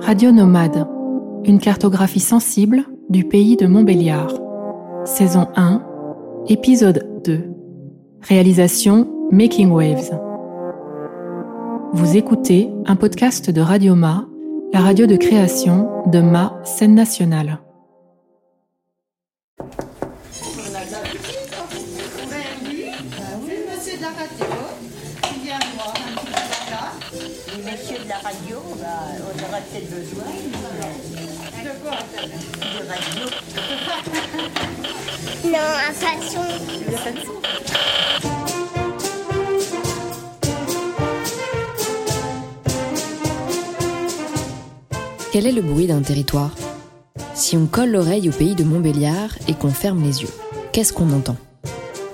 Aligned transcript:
Radio 0.00 0.32
Nomade, 0.32 0.86
une 1.44 1.58
cartographie 1.58 2.20
sensible 2.20 2.84
du 3.08 3.24
pays 3.24 3.56
de 3.56 3.66
Montbéliard. 3.66 4.32
Saison 5.04 5.48
1, 5.56 5.82
épisode 6.48 7.22
2. 7.24 7.50
Réalisation 8.22 9.08
Making 9.30 9.70
Waves. 9.70 10.18
Vous 11.92 12.16
écoutez 12.16 12.70
un 12.86 12.96
podcast 12.96 13.50
de 13.50 13.60
Radio 13.60 13.94
Ma, 13.94 14.26
la 14.72 14.80
radio 14.80 15.06
de 15.06 15.16
création 15.16 15.88
de 16.06 16.20
Ma 16.20 16.60
Scène 16.64 16.94
Nationale. 16.94 17.63
Radio, 28.24 28.56
bah, 28.80 28.86
on 29.20 29.48
aura 29.48 29.60
peut-être 29.60 29.90
besoin 29.90 30.24
De 31.62 31.70
quoi 31.82 31.98
de 32.72 32.88
radio. 32.88 33.24
Non, 35.44 35.58
un 35.58 35.92
façon. 35.92 36.40
Quel 45.32 45.46
est 45.46 45.52
le 45.52 45.60
bruit 45.60 45.86
d'un 45.86 46.00
territoire? 46.00 46.54
Si 47.34 47.58
on 47.58 47.66
colle 47.66 47.90
l'oreille 47.90 48.30
au 48.30 48.32
pays 48.32 48.54
de 48.54 48.64
Montbéliard 48.64 49.36
et 49.48 49.54
qu'on 49.54 49.68
ferme 49.68 50.02
les 50.02 50.22
yeux, 50.22 50.30
qu'est-ce 50.72 50.94
qu'on 50.94 51.12
entend? 51.12 51.36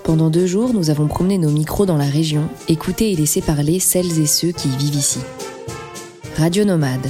Pendant 0.03 0.31
deux 0.31 0.47
jours, 0.47 0.75
nous 0.75 0.91
avons 0.91 1.07
promené 1.07 1.39
nos 1.39 1.51
micros 1.51 1.87
dans 1.87 1.99
la 1.99 2.07
région, 2.07 2.49
écouté 2.67 3.13
et 3.13 3.17
laissé 3.17 3.43
parler 3.43 3.79
celles 3.79 4.19
et 4.19 4.27
ceux 4.27 4.51
qui 4.51 4.69
vivent 4.71 4.97
ici. 4.97 5.21
Radio 6.37 6.65
Nomade, 6.65 7.07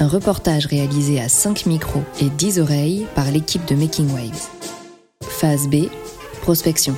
un 0.00 0.08
reportage 0.08 0.66
réalisé 0.66 1.20
à 1.20 1.28
5 1.28 1.66
micros 1.66 2.02
et 2.20 2.28
10 2.30 2.60
oreilles 2.60 3.06
par 3.14 3.24
l'équipe 3.24 3.64
de 3.64 3.74
Making 3.74 4.12
Waves. 4.12 4.48
Phase 5.22 5.68
B, 5.68 5.90
prospection. 6.42 6.94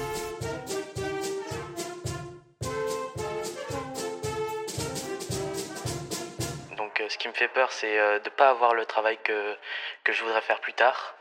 Donc 6.76 7.00
euh, 7.00 7.08
ce 7.08 7.16
qui 7.16 7.28
me 7.28 7.32
fait 7.32 7.48
peur, 7.48 7.72
c'est 7.72 7.98
euh, 7.98 8.18
de 8.18 8.28
ne 8.28 8.34
pas 8.34 8.50
avoir 8.50 8.74
le 8.74 8.84
travail 8.84 9.18
que, 9.24 9.56
que 10.04 10.12
je 10.12 10.22
voudrais 10.22 10.42
faire 10.42 10.60
plus 10.60 10.74
tard. 10.74 11.14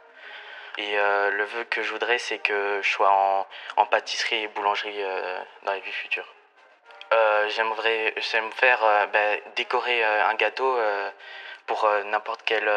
Et 0.77 0.97
euh, 0.97 1.31
le 1.31 1.45
vœu 1.45 1.63
que 1.69 1.81
je 1.81 1.91
voudrais, 1.91 2.17
c'est 2.17 2.39
que 2.39 2.79
je 2.81 2.89
sois 2.89 3.47
en, 3.77 3.85
pâtisserie 3.85 4.43
et 4.43 4.47
boulangerie 4.49 5.01
dans 5.65 5.73
les 5.73 5.81
vies 5.81 5.91
futures. 5.91 6.27
Euh, 7.13 7.49
J'aimerais 7.49 8.13
j'aime 8.17 8.51
faire 8.53 8.83
euh, 8.83 9.05
ben, 9.07 9.41
décorer 9.57 10.03
euh, 10.03 10.27
un 10.27 10.35
gâteau 10.35 10.79
pour 11.67 11.87
n'importe 12.05 12.41
quel 12.45 12.69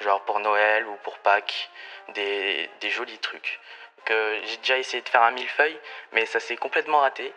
genre 0.00 0.22
pour 0.24 0.40
Noël 0.40 0.86
ou 0.86 0.96
pour 1.02 1.18
Pâques, 1.18 1.70
des, 2.08 2.68
jolis 2.82 3.18
trucs. 3.18 3.60
J'ai 4.08 4.56
déjà 4.58 4.78
essayé 4.78 5.02
de 5.02 5.08
faire 5.08 5.22
un 5.22 5.32
millefeuille, 5.32 5.78
mais 6.12 6.24
ça 6.26 6.40
s'est 6.40 6.56
complètement 6.56 7.00
raté. 7.00 7.32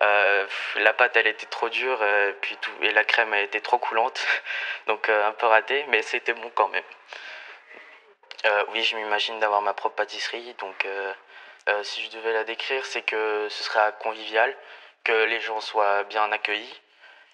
La 0.00 0.92
pâte 0.96 1.16
elle 1.16 1.26
était 1.26 1.46
trop 1.46 1.68
dure 1.68 2.00
puis 2.40 2.56
tout 2.56 2.72
et 2.80 2.92
la 2.92 3.04
crème 3.04 3.34
elle 3.34 3.44
était 3.44 3.60
trop 3.60 3.78
coulante 3.78 4.26
donc 4.86 5.08
un 5.08 5.32
peu 5.32 5.46
raté 5.46 5.84
mais 5.88 6.02
c'était 6.02 6.32
bon 6.32 6.50
quand 6.54 6.68
même 6.68 6.84
oui 8.68 8.82
je 8.82 8.96
m'imagine 8.96 9.38
d'avoir 9.38 9.62
ma 9.62 9.74
propre 9.74 9.94
pâtisserie 9.96 10.54
donc 10.54 10.86
si 11.82 12.02
je 12.02 12.10
devais 12.10 12.32
la 12.32 12.42
décrire 12.44 12.84
c'est 12.84 13.02
que 13.02 13.46
ce 13.48 13.62
serait 13.62 13.92
convivial 14.00 14.56
que 15.04 15.28
les 15.28 15.40
gens 15.40 15.60
soient 15.60 16.04
bien 16.04 16.30
accueillis 16.32 16.74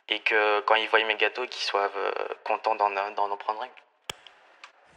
et 0.09 0.21
que 0.21 0.61
quand 0.67 0.75
ils 0.75 0.89
voient 0.89 1.05
mes 1.05 1.17
gâteaux 1.17 1.47
qu'ils 1.47 1.67
soient 1.67 1.91
euh, 1.97 2.11
contents 2.45 2.77
d'en 2.77 2.91
d'en 2.91 3.31
en 3.31 3.37
prendre 3.37 3.63
un 3.63 3.69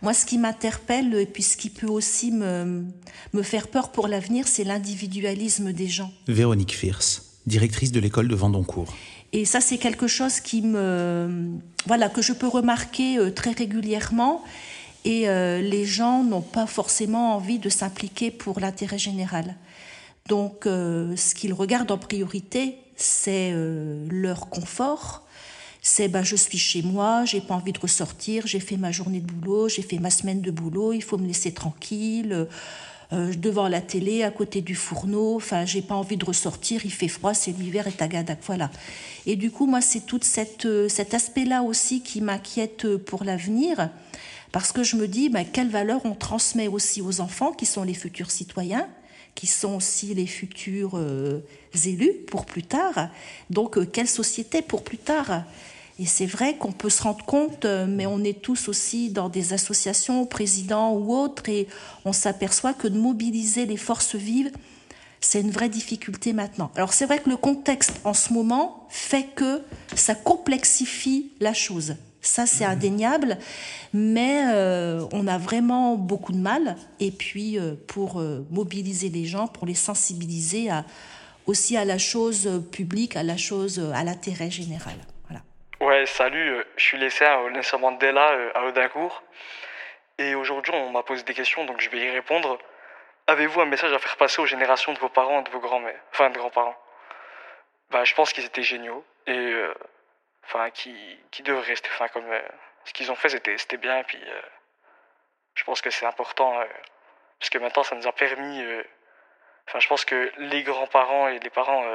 Moi, 0.01 0.13
ce 0.13 0.25
qui 0.25 0.37
m'interpelle 0.37 1.13
et 1.15 1.25
puis 1.25 1.43
ce 1.43 1.57
qui 1.57 1.69
peut 1.69 1.87
aussi 1.87 2.31
me, 2.31 2.85
me 3.33 3.43
faire 3.43 3.67
peur 3.67 3.91
pour 3.91 4.07
l'avenir, 4.07 4.47
c'est 4.47 4.63
l'individualisme 4.63 5.73
des 5.73 5.87
gens. 5.87 6.11
Véronique 6.27 6.75
Fierce, 6.75 7.39
directrice 7.45 7.91
de 7.91 7.99
l'école 7.99 8.27
de 8.27 8.35
Vendoncourt. 8.35 8.93
Et 9.33 9.45
ça, 9.45 9.61
c'est 9.61 9.77
quelque 9.77 10.07
chose 10.07 10.39
qui 10.39 10.61
me, 10.61 11.57
voilà, 11.85 12.09
que 12.09 12.21
je 12.21 12.33
peux 12.33 12.47
remarquer 12.47 13.17
euh, 13.17 13.31
très 13.31 13.51
régulièrement. 13.51 14.43
Et 15.03 15.27
euh, 15.29 15.61
les 15.61 15.85
gens 15.85 16.23
n'ont 16.23 16.41
pas 16.41 16.67
forcément 16.67 17.35
envie 17.35 17.57
de 17.57 17.69
s'impliquer 17.69 18.29
pour 18.29 18.59
l'intérêt 18.59 18.99
général. 18.99 19.55
Donc, 20.27 20.65
euh, 20.65 21.15
ce 21.15 21.35
qu'ils 21.35 21.53
regardent 21.53 21.91
en 21.91 21.97
priorité, 21.97 22.77
c'est 22.95 23.51
euh, 23.53 24.05
leur 24.09 24.49
confort. 24.49 25.23
C'est 25.81 26.07
ben, 26.07 26.23
je 26.23 26.35
suis 26.35 26.59
chez 26.59 26.83
moi, 26.83 27.25
j'ai 27.25 27.41
pas 27.41 27.55
envie 27.55 27.73
de 27.73 27.79
ressortir, 27.79 28.45
j'ai 28.45 28.59
fait 28.59 28.77
ma 28.77 28.91
journée 28.91 29.19
de 29.19 29.31
boulot, 29.31 29.67
j'ai 29.67 29.81
fait 29.81 29.97
ma 29.97 30.11
semaine 30.11 30.41
de 30.41 30.51
boulot, 30.51 30.93
il 30.93 31.01
faut 31.01 31.17
me 31.17 31.25
laisser 31.25 31.53
tranquille. 31.53 32.47
euh, 33.13 33.33
devant 33.35 33.67
la 33.67 33.81
télé, 33.81 34.23
à 34.23 34.31
côté 34.31 34.61
du 34.61 34.75
fourneau, 34.75 35.35
enfin, 35.35 35.65
j'ai 35.65 35.81
pas 35.81 35.95
envie 35.95 36.17
de 36.17 36.25
ressortir, 36.25 36.85
il 36.85 36.91
fait 36.91 37.07
froid, 37.07 37.33
c'est 37.33 37.51
l'hiver 37.51 37.87
et 37.87 37.91
tagada, 37.91 38.35
voilà. 38.45 38.71
Et 39.25 39.35
du 39.35 39.51
coup, 39.51 39.65
moi, 39.65 39.81
c'est 39.81 40.05
tout 40.05 40.19
cette, 40.21 40.65
euh, 40.65 40.87
cet 40.87 41.13
aspect-là 41.13 41.61
aussi 41.63 42.01
qui 42.01 42.21
m'inquiète 42.21 42.85
euh, 42.85 42.97
pour 42.97 43.23
l'avenir, 43.23 43.89
parce 44.51 44.71
que 44.71 44.83
je 44.83 44.95
me 44.95 45.07
dis, 45.07 45.29
ben, 45.29 45.45
quelle 45.45 45.69
valeur 45.69 46.01
on 46.05 46.13
transmet 46.13 46.67
aussi 46.67 47.01
aux 47.01 47.19
enfants, 47.21 47.51
qui 47.51 47.65
sont 47.65 47.83
les 47.83 47.93
futurs 47.93 48.31
citoyens, 48.31 48.87
qui 49.35 49.47
sont 49.47 49.75
aussi 49.75 50.13
les 50.13 50.27
futurs 50.27 50.97
euh, 50.97 51.43
élus 51.85 52.13
pour 52.27 52.45
plus 52.45 52.63
tard. 52.63 53.09
Donc, 53.49 53.77
euh, 53.77 53.85
quelle 53.85 54.07
société 54.07 54.61
pour 54.61 54.83
plus 54.83 54.97
tard? 54.97 55.43
Et 55.99 56.05
c'est 56.05 56.25
vrai 56.25 56.57
qu'on 56.57 56.71
peut 56.71 56.89
se 56.89 57.03
rendre 57.03 57.23
compte, 57.25 57.65
euh, 57.65 57.85
mais 57.87 58.05
on 58.05 58.23
est 58.23 58.41
tous 58.41 58.67
aussi 58.67 59.09
dans 59.09 59.29
des 59.29 59.53
associations, 59.53 60.25
présidents 60.25 60.93
ou 60.93 61.15
autres, 61.15 61.47
et 61.49 61.67
on 62.05 62.13
s'aperçoit 62.13 62.73
que 62.73 62.87
de 62.87 62.97
mobiliser 62.97 63.65
les 63.65 63.77
forces 63.77 64.15
vives, 64.15 64.51
c'est 65.19 65.41
une 65.41 65.51
vraie 65.51 65.69
difficulté 65.69 66.33
maintenant. 66.33 66.71
Alors 66.75 66.93
c'est 66.93 67.05
vrai 67.05 67.19
que 67.19 67.29
le 67.29 67.37
contexte 67.37 67.93
en 68.03 68.15
ce 68.15 68.33
moment 68.33 68.87
fait 68.89 69.27
que 69.35 69.61
ça 69.95 70.15
complexifie 70.15 71.31
la 71.39 71.53
chose. 71.53 71.95
Ça, 72.21 72.45
c'est 72.45 72.65
indéniable, 72.65 73.37
mais 73.93 74.43
euh, 74.53 75.01
on 75.11 75.25
a 75.27 75.39
vraiment 75.39 75.95
beaucoup 75.95 76.31
de 76.31 76.37
mal. 76.37 76.75
Et 76.99 77.09
puis, 77.09 77.57
euh, 77.57 77.73
pour 77.87 78.19
euh, 78.19 78.45
mobiliser 78.51 79.09
les 79.09 79.25
gens, 79.25 79.47
pour 79.47 79.65
les 79.65 79.73
sensibiliser 79.73 80.69
à, 80.69 80.85
aussi 81.47 81.77
à 81.77 81.83
la 81.83 81.97
chose 81.97 82.63
publique, 82.71 83.15
à 83.15 83.23
la 83.23 83.37
chose, 83.37 83.79
à 83.95 84.03
l'intérêt 84.03 84.51
général. 84.51 84.93
Voilà. 85.27 85.41
Ouais, 85.79 86.05
salut, 86.05 86.63
je 86.77 86.83
suis 86.83 86.99
lycéen 86.99 87.39
au 87.39 87.49
lycée 87.49 87.77
Mandela 87.77 88.29
à 88.53 88.65
Audincourt. 88.65 89.23
Et 90.19 90.35
aujourd'hui, 90.35 90.73
on 90.75 90.91
m'a 90.91 91.01
posé 91.01 91.23
des 91.23 91.33
questions, 91.33 91.65
donc 91.65 91.81
je 91.81 91.89
vais 91.89 92.05
y 92.05 92.09
répondre. 92.11 92.59
Avez-vous 93.25 93.61
un 93.61 93.65
message 93.65 93.91
à 93.93 93.97
faire 93.97 94.17
passer 94.17 94.41
aux 94.41 94.45
générations 94.45 94.93
de 94.93 94.99
vos 94.99 95.09
parents 95.09 95.41
et 95.41 95.43
de 95.43 95.49
vos 95.49 95.59
grands-mères, 95.59 95.99
enfin 96.11 96.29
de 96.29 96.37
grands-parents? 96.37 96.75
Bah, 97.89 98.03
je 98.03 98.13
pense 98.13 98.31
qu'ils 98.31 98.45
étaient 98.45 98.61
géniaux 98.61 99.03
enfin 100.45 100.69
qui 100.71 101.19
qui 101.31 101.43
devraient 101.43 101.61
rester, 101.67 101.89
enfin 101.93 102.07
comme 102.09 102.29
euh, 102.31 102.41
ce 102.85 102.93
qu'ils 102.93 103.11
ont 103.11 103.15
fait, 103.15 103.29
c'était 103.29 103.57
c'était 103.57 103.77
bien. 103.77 104.03
Puis, 104.03 104.21
euh, 104.25 104.41
je 105.55 105.63
pense 105.63 105.81
que 105.81 105.89
c'est 105.89 106.05
important 106.05 106.59
euh, 106.59 106.65
parce 107.39 107.49
que 107.49 107.57
maintenant, 107.57 107.83
ça 107.83 107.95
nous 107.95 108.07
a 108.07 108.11
permis. 108.13 108.61
euh, 108.63 108.83
Enfin, 109.67 109.79
je 109.79 109.87
pense 109.87 110.05
que 110.05 110.31
les 110.37 110.63
grands-parents 110.63 111.27
et 111.29 111.39
les 111.39 111.49
parents 111.51 111.85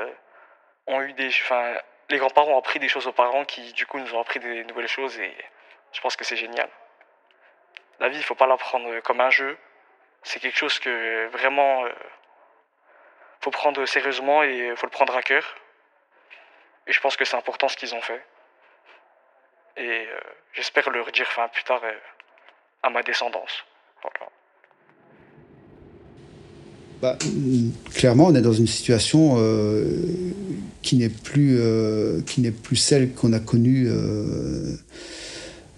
ont 0.86 1.02
eu 1.02 1.12
des, 1.14 1.28
enfin, 1.28 1.74
les 2.08 2.16
grands-parents 2.16 2.52
ont 2.52 2.58
appris 2.58 2.78
des 2.78 2.88
choses 2.88 3.06
aux 3.06 3.12
parents 3.12 3.44
qui, 3.44 3.72
du 3.72 3.86
coup, 3.86 3.98
nous 3.98 4.14
ont 4.14 4.20
appris 4.20 4.38
des 4.38 4.64
nouvelles 4.64 4.88
choses 4.88 5.18
et 5.18 5.36
je 5.92 6.00
pense 6.00 6.16
que 6.16 6.24
c'est 6.24 6.36
génial. 6.36 6.70
La 7.98 8.08
vie, 8.08 8.16
il 8.18 8.22
faut 8.22 8.36
pas 8.36 8.46
la 8.46 8.56
prendre 8.56 9.00
comme 9.00 9.20
un 9.20 9.30
jeu. 9.30 9.58
C'est 10.22 10.40
quelque 10.40 10.56
chose 10.56 10.78
que 10.78 11.26
vraiment, 11.32 11.84
faut 13.40 13.50
prendre 13.50 13.84
sérieusement 13.84 14.42
et 14.42 14.74
faut 14.76 14.86
le 14.86 14.90
prendre 14.92 15.14
à 15.16 15.22
cœur. 15.22 15.44
Et 16.86 16.92
je 16.92 17.00
pense 17.00 17.16
que 17.16 17.24
c'est 17.24 17.36
important 17.36 17.68
ce 17.68 17.76
qu'ils 17.76 17.94
ont 17.94 18.00
fait. 18.00 18.24
Et 19.76 19.82
euh, 19.82 20.04
j'espère 20.54 20.88
le 20.91 21.03
redire, 21.03 21.26
plus 21.52 21.64
tard 21.64 21.81
euh, 21.84 21.93
à 22.82 22.90
ma 22.90 23.02
descendance. 23.02 23.64
Bah, 27.02 27.19
clairement, 27.93 28.28
on 28.28 28.34
est 28.34 28.40
dans 28.40 28.55
une 28.55 28.67
situation 28.67 29.34
euh, 29.37 29.84
qui 30.81 30.96
n'est 30.96 31.11
plus, 31.11 31.61
qui 32.25 32.40
n'est 32.40 32.52
plus 32.52 32.76
celle 32.76 33.12
qu'on 33.12 33.34
a 33.34 33.38
connue 33.38 33.90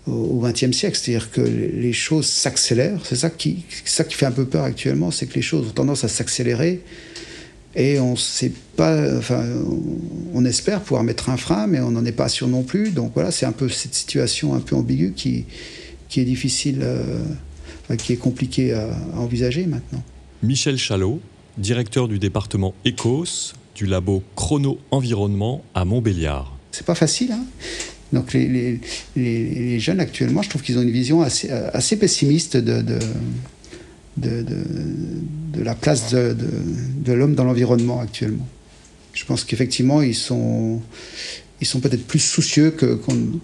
au 0.06 0.40
XXe 0.40 0.70
siècle. 0.70 0.96
C'est-à-dire 0.96 1.32
que 1.32 1.40
les 1.40 1.92
choses 1.92 2.28
s'accélèrent. 2.28 3.04
C'est 3.04 3.16
ça 3.16 3.30
qui, 3.30 3.64
ça 3.84 4.04
qui 4.04 4.14
fait 4.14 4.26
un 4.26 4.32
peu 4.32 4.46
peur 4.46 4.62
actuellement, 4.62 5.10
c'est 5.10 5.26
que 5.26 5.34
les 5.34 5.42
choses 5.42 5.68
ont 5.68 5.72
tendance 5.72 6.04
à 6.04 6.08
s'accélérer. 6.08 6.82
Et 7.76 8.00
on 8.00 8.16
sait 8.16 8.52
pas, 8.76 9.16
enfin, 9.18 9.44
on- 10.34 10.44
espère 10.44 10.80
pouvoir 10.80 11.04
mettre 11.04 11.28
un 11.30 11.36
frein, 11.36 11.66
mais 11.66 11.80
on 11.80 11.90
n'en 11.90 12.04
est 12.06 12.12
pas 12.12 12.28
sûr 12.28 12.48
non 12.48 12.62
plus. 12.62 12.90
Donc 12.90 13.12
voilà, 13.14 13.30
c'est 13.30 13.44
un 13.46 13.52
peu 13.52 13.68
cette 13.68 13.94
situation 13.94 14.54
un 14.54 14.60
peu 14.60 14.74
ambiguë 14.76 15.12
qui, 15.14 15.44
qui 16.08 16.20
est 16.20 16.24
difficile, 16.24 16.78
euh, 16.82 17.02
enfin, 17.84 17.96
qui 17.96 18.12
est 18.14 18.16
compliquée 18.16 18.72
à- 18.72 18.88
à 19.14 19.18
envisager 19.18 19.66
maintenant. 19.66 20.02
Michel 20.42 20.78
Chalot, 20.78 21.20
directeur 21.58 22.08
du 22.08 22.18
département 22.18 22.72
ECOS 22.86 23.52
du 23.74 23.84
labo 23.86 24.22
Chrono 24.36 24.78
Environnement 24.90 25.62
à 25.74 25.84
Montbéliard. 25.84 26.56
C'est 26.72 26.86
pas 26.86 26.94
facile. 26.94 27.32
Hein 27.32 27.44
Donc 28.12 28.32
les, 28.32 28.48
les, 28.48 28.80
les, 29.16 29.78
jeunes 29.80 30.00
actuellement, 30.00 30.40
je 30.42 30.48
trouve 30.48 30.62
qu'ils 30.62 30.78
ont 30.78 30.82
une 30.82 30.90
vision 30.90 31.20
assez, 31.22 31.50
assez 31.50 31.96
pessimiste 31.98 32.56
de, 32.56 32.80
de, 32.80 32.98
de, 34.20 35.62
la 35.62 35.74
place 35.74 36.12
de, 36.12 37.12
l'homme 37.12 37.34
dans 37.34 37.44
l'environnement 37.44 38.00
actuellement. 38.00 38.46
Je 39.12 39.24
pense 39.24 39.44
qu'effectivement, 39.44 40.02
ils 40.02 40.14
sont, 40.14 40.80
ils 41.60 41.66
sont 41.66 41.80
peut-être 41.80 42.06
plus 42.06 42.20
soucieux 42.20 42.70
qu'on 42.70 43.40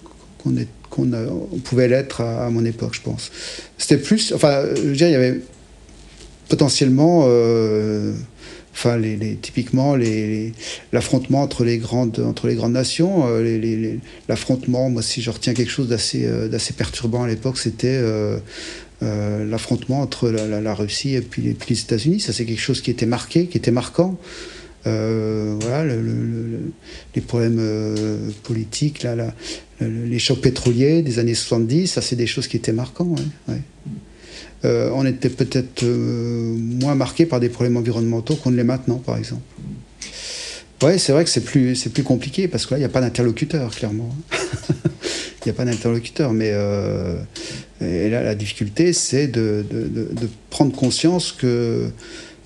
qu'on 0.90 1.58
pouvait 1.64 1.88
l'être 1.88 2.20
à, 2.20 2.50
mon 2.50 2.64
époque, 2.64 2.94
je 2.94 3.00
pense. 3.00 3.32
C'était 3.78 3.96
plus, 3.96 4.32
enfin, 4.32 4.62
je 4.76 4.82
veux 4.82 4.96
dire, 4.96 5.08
il 5.08 5.12
y 5.12 5.16
avait 5.16 5.40
potentiellement 6.48 7.24
euh, 7.26 8.12
enfin 8.74 9.00
typiquement 9.40 9.96
l'affrontement 10.92 11.42
entre 11.42 11.64
les 11.64 11.78
grandes 11.78 12.72
nations 12.72 13.24
euh, 13.28 13.96
l'affrontement 14.28 14.90
moi 14.90 15.02
si 15.02 15.22
je 15.22 15.30
retiens 15.30 15.54
quelque 15.54 15.70
chose 15.70 15.88
d'assez 15.88 16.24
euh, 16.26 16.48
perturbant 16.76 17.22
à 17.22 17.28
l'époque 17.28 17.56
c'était 17.56 17.96
euh, 17.96 18.38
l'affrontement 19.00 20.00
entre 20.00 20.28
la, 20.30 20.74
Russie 20.74 21.14
et 21.14 21.20
puis 21.20 21.42
les, 21.42 21.80
États-Unis. 21.80 22.20
Ça 22.20 22.32
c'est 22.32 22.46
quelque 22.46 22.60
chose 22.60 22.80
qui 22.80 22.90
était 22.90 23.06
marqué 23.06 23.46
qui 23.46 23.58
était 23.58 23.70
marquant. 23.70 24.18
Voilà 24.84 25.84
les 27.14 27.20
problèmes 27.20 27.60
politiques 28.42 29.06
les 29.80 30.18
chocs 30.18 30.40
pétroliers 30.40 31.02
des 31.02 31.18
années 31.18 31.34
70 31.34 31.86
ça 31.86 32.02
c'est 32.02 32.16
des 32.16 32.26
choses 32.26 32.48
qui 32.48 32.56
étaient 32.56 32.72
marquants 32.72 33.14
ouais, 33.48 33.60
euh, 34.64 34.90
on 34.94 35.04
était 35.04 35.28
peut-être 35.28 35.82
euh, 35.82 36.56
moins 36.56 36.94
marqué 36.94 37.26
par 37.26 37.40
des 37.40 37.48
problèmes 37.48 37.76
environnementaux 37.76 38.36
qu'on 38.36 38.50
ne 38.50 38.56
l'est 38.56 38.64
maintenant, 38.64 38.96
par 38.96 39.18
exemple. 39.18 39.42
Oui, 40.82 40.98
c'est 40.98 41.12
vrai 41.12 41.24
que 41.24 41.30
c'est 41.30 41.44
plus, 41.44 41.76
compliqué 42.04 42.48
parce 42.48 42.66
que 42.66 42.72
là, 42.72 42.78
il 42.78 42.80
n'y 42.80 42.86
a 42.86 42.90
pas 42.90 43.00
d'interlocuteur, 43.00 43.74
clairement. 43.74 44.14
Il 45.46 45.48
n'y 45.48 45.56
a 45.56 45.56
pas 45.56 45.66
d'interlocuteur, 45.66 46.32
mais 46.32 46.52
euh, 46.54 47.18
là, 47.80 48.22
la 48.22 48.34
difficulté, 48.34 48.94
c'est 48.94 49.26
de, 49.26 49.62
prendre 50.48 50.74
conscience 50.74 51.36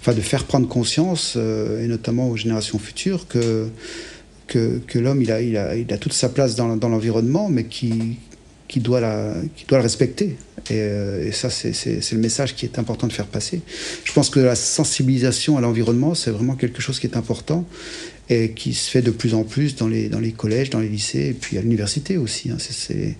enfin, 0.00 0.14
de 0.14 0.20
faire 0.20 0.42
prendre 0.42 0.66
conscience, 0.66 1.36
et 1.36 1.86
notamment 1.86 2.28
aux 2.28 2.36
générations 2.36 2.80
futures, 2.80 3.28
que, 3.28 3.68
l'homme, 4.96 5.22
il 5.22 5.30
a, 5.30 5.98
toute 5.98 6.12
sa 6.12 6.28
place 6.28 6.56
dans, 6.56 6.66
l'environnement, 6.66 7.48
mais 7.48 7.66
qui, 7.66 8.18
qui 8.66 8.80
doit, 8.80 9.00
doit 9.00 9.78
le 9.78 9.82
respecter. 9.84 10.36
Et, 10.70 10.74
euh, 10.80 11.26
et 11.26 11.32
ça, 11.32 11.50
c'est 11.50 12.12
le 12.12 12.18
message 12.18 12.54
qui 12.54 12.64
est 12.64 12.78
important 12.78 13.06
de 13.06 13.12
faire 13.12 13.26
passer. 13.26 13.60
Je 14.04 14.12
pense 14.12 14.30
que 14.30 14.40
la 14.40 14.54
sensibilisation 14.54 15.56
à 15.56 15.60
l'environnement, 15.60 16.14
c'est 16.14 16.30
vraiment 16.30 16.54
quelque 16.54 16.80
chose 16.80 17.00
qui 17.00 17.06
est 17.06 17.16
important 17.16 17.64
et 18.30 18.50
qui 18.50 18.74
se 18.74 18.90
fait 18.90 19.02
de 19.02 19.10
plus 19.10 19.34
en 19.34 19.42
plus 19.42 19.74
dans 19.76 19.88
les, 19.88 20.32
collèges, 20.36 20.70
dans 20.70 20.80
les 20.80 20.88
lycées 20.88 21.28
et 21.28 21.32
puis 21.32 21.56
à 21.56 21.62
l'université 21.62 22.16
aussi. 22.16 22.50
Hein. 22.50 22.58
et 22.90 23.14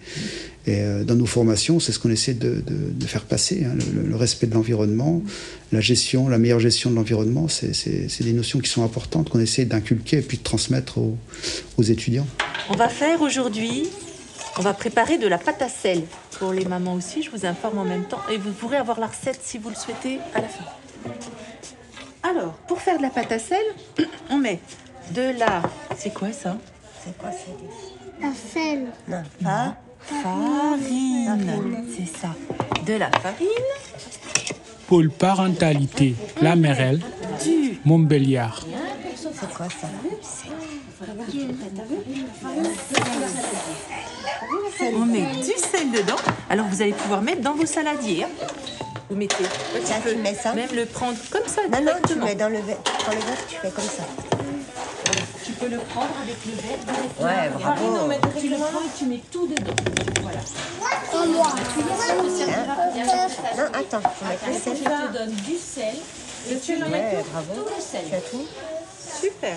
euh, 0.68 1.04
dans 1.04 1.14
nos 1.14 1.26
formations, 1.26 1.80
c'est 1.80 1.92
ce 1.92 1.98
qu'on 1.98 2.10
essaie 2.10 2.34
de, 2.34 2.62
faire 3.06 3.24
passer. 3.24 3.64
Hein. 3.64 3.76
Le, 4.06 4.16
respect 4.16 4.46
de 4.46 4.54
l'environnement, 4.54 5.22
la 5.72 5.80
gestion, 5.80 6.28
la 6.28 6.38
meilleure 6.38 6.60
gestion 6.60 6.90
de 6.90 6.96
l'environnement, 6.96 7.48
c'est 7.48 8.20
des 8.20 8.32
notions 8.32 8.58
qui 8.58 8.68
sont 8.68 8.84
importantes 8.84 9.30
qu'on 9.30 9.40
essaie 9.40 9.64
d'inculquer 9.64 10.18
et 10.18 10.22
puis 10.22 10.36
de 10.36 10.42
transmettre 10.42 10.98
aux, 10.98 11.16
aux 11.78 11.82
étudiants. 11.82 12.26
On 12.68 12.76
va 12.76 12.88
faire 12.88 13.22
aujourd'hui 13.22 13.84
on 14.58 14.62
va 14.62 14.74
préparer 14.74 15.18
de 15.18 15.28
la 15.28 15.38
pâte 15.38 15.62
à 15.62 15.68
sel 15.68 16.02
pour 16.38 16.52
les 16.52 16.64
mamans 16.64 16.94
aussi. 16.94 17.22
Je 17.22 17.30
vous 17.30 17.46
informe 17.46 17.78
en 17.78 17.84
même 17.84 18.04
temps. 18.04 18.20
Et 18.30 18.38
vous 18.38 18.52
pourrez 18.52 18.76
avoir 18.76 19.00
la 19.00 19.06
recette 19.06 19.40
si 19.42 19.58
vous 19.58 19.68
le 19.68 19.74
souhaitez 19.74 20.20
à 20.34 20.40
la 20.40 20.48
fin. 20.48 20.64
Alors, 22.22 22.52
pour 22.66 22.80
faire 22.80 22.98
de 22.98 23.02
la 23.02 23.10
pâte 23.10 23.32
à 23.32 23.38
sel, 23.38 23.64
on 24.30 24.38
met 24.38 24.60
de 25.12 25.38
la. 25.38 25.62
C'est 25.96 26.12
quoi 26.12 26.32
ça? 26.32 26.56
C'est 27.04 27.16
quoi 27.16 27.30
ça? 27.30 27.50
La 28.20 28.32
sel. 28.32 28.86
Non, 29.06 29.22
farine. 30.00 31.86
C'est 31.96 32.18
ça. 32.18 32.34
De 32.84 32.94
la 32.94 33.10
farine. 33.10 33.48
Pôle 34.88 35.10
parentalité, 35.10 36.14
la 36.40 36.56
Merelle, 36.56 37.00
Montbéliard. 37.84 38.64
C'est 39.14 39.52
quoi 39.54 39.66
ça 39.68 39.88
on 44.94 45.04
met 45.06 45.26
du 45.36 45.52
sel 45.56 45.90
dedans. 45.92 46.16
Alors 46.50 46.66
vous 46.66 46.82
allez 46.82 46.92
pouvoir 46.92 47.22
mettre 47.22 47.42
dans 47.42 47.54
vos 47.54 47.66
saladiers. 47.66 48.24
Hein. 48.24 48.46
Vous 49.08 49.16
mettez. 49.16 49.44
tu 49.74 50.16
mets 50.16 50.34
ça. 50.34 50.54
Même 50.54 50.68
le 50.74 50.86
prendre 50.86 51.18
comme 51.30 51.46
ça. 51.46 51.62
Non, 51.70 51.84
non, 51.84 51.92
tu 52.06 52.14
mets 52.16 52.34
dans 52.34 52.48
le 52.48 52.58
verre. 52.58 52.78
Dans 53.06 53.12
le 53.12 53.18
verre, 53.18 53.46
tu 53.48 53.56
fais 53.56 53.70
comme 53.70 53.84
ça. 53.84 54.04
Tu 55.58 55.64
peux 55.64 55.70
le 55.74 55.80
prendre 55.80 56.14
avec 56.22 56.36
le 56.46 56.52
verre. 56.52 56.78
Ouais, 57.20 57.50
bravo. 57.58 57.96
non, 57.96 58.06
mais 58.06 58.20
tu 58.40 58.48
le 58.48 58.56
prends 58.56 58.80
et 58.80 58.96
tu 58.96 59.06
mets 59.06 59.20
tout 59.30 59.48
dedans. 59.48 59.72
Voilà. 60.22 61.26
moi. 61.26 61.52
Non, 63.56 63.64
attends, 63.64 64.08
faut 64.08 64.24
mettre 64.24 64.46
le 64.46 64.52
sel. 64.52 64.76
Je 64.76 64.84
te 64.84 65.18
donne 65.18 65.34
du 65.34 65.56
sel. 65.56 65.96
Et 66.50 66.58
tu 66.58 66.76
mets 66.76 66.84
ouais, 66.84 67.24
bravo. 67.32 67.54
tout 67.54 67.74
le 67.76 67.82
sel. 67.82 68.02
Tu 68.08 68.14
as 68.14 68.20
tout 68.20 68.46
Super. 69.20 69.56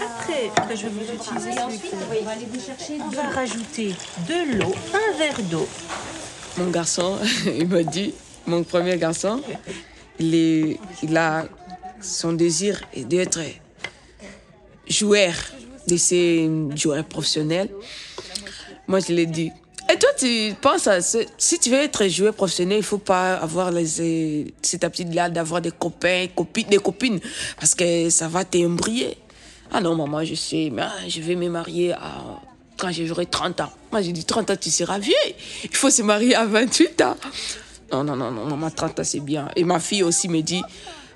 Après, 0.00 0.50
ben, 0.68 0.76
je 0.76 0.82
vais 0.82 0.88
vous 0.88 1.12
utiliser 1.12 1.60
ensuite, 1.60 1.94
on 1.94 2.24
va 2.24 2.30
aller 2.30 2.46
vous 2.52 2.60
chercher. 2.60 2.98
On 3.04 3.08
va 3.08 3.22
rajouter 3.34 3.94
de 4.28 4.58
l'eau, 4.58 4.74
un 4.94 5.18
verre 5.18 5.40
d'eau. 5.50 5.68
Mon 6.58 6.70
garçon, 6.70 7.18
il 7.46 7.66
m'a 7.66 7.82
dit, 7.82 8.14
mon 8.46 8.62
premier 8.62 8.98
garçon, 8.98 9.40
il, 10.20 10.34
est, 10.34 10.78
il 11.02 11.16
a 11.16 11.44
son 12.00 12.34
désir 12.34 12.80
d'être 12.96 13.40
joueur, 14.88 15.34
de 15.86 15.96
ces 15.96 16.50
joueurs 16.74 17.04
professionnels. 17.04 17.70
Moi, 18.86 19.00
je 19.00 19.12
l'ai 19.12 19.26
dit, 19.26 19.50
et 19.90 19.98
toi, 19.98 20.10
tu 20.18 20.54
penses 20.60 20.86
à 20.86 21.00
si 21.00 21.58
tu 21.58 21.70
veux 21.70 21.78
être 21.78 22.06
joueur 22.08 22.34
professionnel, 22.34 22.78
il 22.78 22.84
faut 22.84 22.98
pas 22.98 23.36
avoir 23.36 23.70
les, 23.70 24.52
cette 24.60 24.84
aptitude-là 24.84 25.30
d'avoir 25.30 25.62
des 25.62 25.70
copains, 25.70 26.26
copines, 26.34 26.68
des 26.68 26.76
copines, 26.76 27.20
parce 27.58 27.74
que 27.74 28.10
ça 28.10 28.28
va 28.28 28.44
t'embriller. 28.44 29.16
Ah 29.72 29.80
non, 29.80 29.94
maman, 29.94 30.24
je 30.24 30.34
sais, 30.34 30.70
mais 30.70 30.82
ah, 30.82 31.08
je 31.08 31.20
vais 31.22 31.34
me 31.36 31.48
marier 31.48 31.92
à, 31.92 32.40
quand 32.76 32.90
j'aurai 32.92 33.26
30 33.26 33.62
ans. 33.62 33.72
Moi, 33.90 34.02
j'ai 34.02 34.12
dit 34.12 34.24
30 34.24 34.50
ans, 34.50 34.56
tu 34.60 34.70
seras 34.70 34.98
vieux. 34.98 35.14
Il 35.64 35.74
faut 35.74 35.90
se 35.90 36.02
marier 36.02 36.34
à 36.34 36.44
28 36.44 37.00
ans. 37.02 37.16
Non, 37.90 38.04
non, 38.04 38.16
non, 38.16 38.30
non, 38.30 38.44
maman, 38.44 38.70
30 38.70 39.00
ans, 39.00 39.04
c'est 39.04 39.20
bien. 39.20 39.48
Et 39.56 39.64
ma 39.64 39.80
fille 39.80 40.02
aussi 40.02 40.28
me 40.28 40.42
dit, 40.42 40.62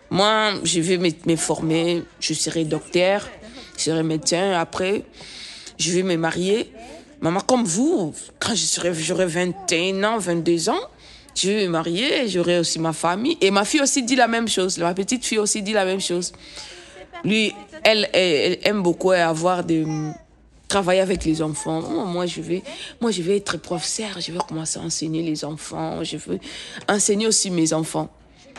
moi, 0.08 0.52
je 0.64 0.80
vais 0.80 0.98
me 0.98 1.36
former, 1.36 2.04
je 2.20 2.32
serai 2.32 2.64
docteur, 2.64 3.28
je 3.82 3.90
serai 3.90 4.02
médecin. 4.02 4.52
Après, 4.52 5.02
je 5.79 5.93
vais 5.93 6.02
me 6.02 6.17
marier. 6.17 6.70
Maman, 7.20 7.40
comme 7.40 7.64
vous, 7.64 8.14
quand 8.38 8.55
je 8.55 8.93
j'aurai 8.94 9.26
21 9.26 10.04
ans, 10.04 10.18
22 10.18 10.68
ans, 10.71 10.80
je 11.35 11.50
vais 11.50 11.66
me 11.66 11.71
marier, 11.71 12.28
j'aurai 12.28 12.59
aussi 12.59 12.78
ma 12.78 12.92
famille. 12.92 13.37
Et 13.40 13.50
ma 13.50 13.64
fille 13.64 13.80
aussi 13.80 14.02
dit 14.02 14.16
la 14.16 14.28
même 14.28 14.49
chose. 14.49 14.78
Ma 14.78 14.95
petite 14.95 15.25
fille 15.25 15.38
aussi 15.38 15.62
dit 15.62 15.73
la 15.73 15.85
même 15.85 16.00
chose. 16.00 16.33
Lui, 17.25 17.54
elle, 17.85 18.09
aime 18.12 18.83
beaucoup 18.83 19.12
avoir 19.12 19.64
de 19.64 19.85
travailler 20.68 21.00
avec 21.00 21.25
les 21.25 21.42
enfants. 21.42 21.80
moi, 22.06 22.26
je 22.26 22.40
vais, 22.40 22.62
moi, 23.00 23.11
je 23.11 23.23
vais 23.23 23.37
être 23.37 23.56
professeur. 23.56 24.21
Je 24.21 24.33
vais 24.33 24.38
commencer 24.47 24.78
à 24.78 24.83
enseigner 24.83 25.23
les 25.23 25.45
enfants. 25.45 26.02
Je 26.04 26.16
veux 26.16 26.38
enseigner 26.88 27.26
aussi 27.26 27.50
mes 27.50 27.73
enfants. 27.73 28.09